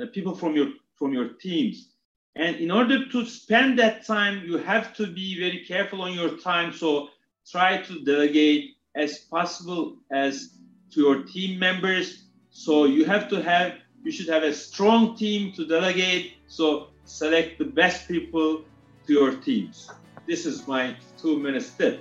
[0.00, 1.90] uh, people from your from your teams.
[2.36, 6.36] And in order to spend that time, you have to be very careful on your
[6.38, 6.72] time.
[6.72, 7.08] So
[7.50, 10.54] try to delegate as possible as
[10.92, 12.24] to your team members.
[12.50, 16.34] So you have to have you should have a strong team to delegate.
[16.46, 18.64] So select the best people
[19.06, 19.90] to your teams.
[20.26, 22.00] This is my two minutes tip.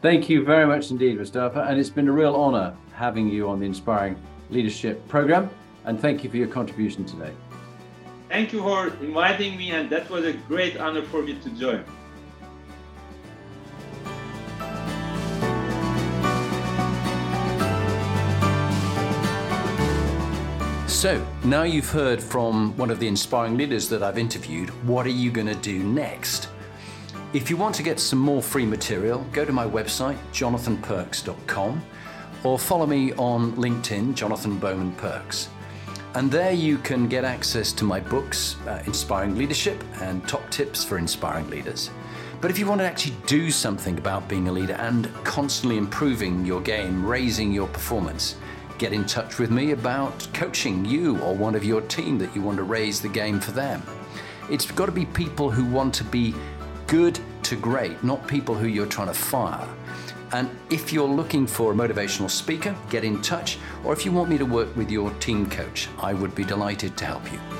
[0.00, 1.62] Thank you very much indeed, Mustafa.
[1.68, 4.16] And it's been a real honor having you on the Inspiring
[4.50, 5.50] Leadership Program.
[5.84, 7.32] And thank you for your contribution today.
[8.28, 11.84] Thank you for inviting me, and that was a great honor for me to join.
[20.86, 25.10] So, now you've heard from one of the inspiring leaders that I've interviewed, what are
[25.10, 26.48] you going to do next?
[27.32, 31.82] If you want to get some more free material, go to my website, jonathanperks.com,
[32.42, 35.48] or follow me on LinkedIn, Jonathan Bowman Perks.
[36.18, 40.84] And there you can get access to my books, uh, Inspiring Leadership and Top Tips
[40.84, 41.90] for Inspiring Leaders.
[42.40, 46.44] But if you want to actually do something about being a leader and constantly improving
[46.44, 48.34] your game, raising your performance,
[48.78, 52.42] get in touch with me about coaching you or one of your team that you
[52.42, 53.80] want to raise the game for them.
[54.50, 56.34] It's got to be people who want to be
[56.88, 59.68] good to great, not people who you're trying to fire.
[60.32, 63.58] And if you're looking for a motivational speaker, get in touch.
[63.84, 66.96] Or if you want me to work with your team coach, I would be delighted
[66.98, 67.57] to help you.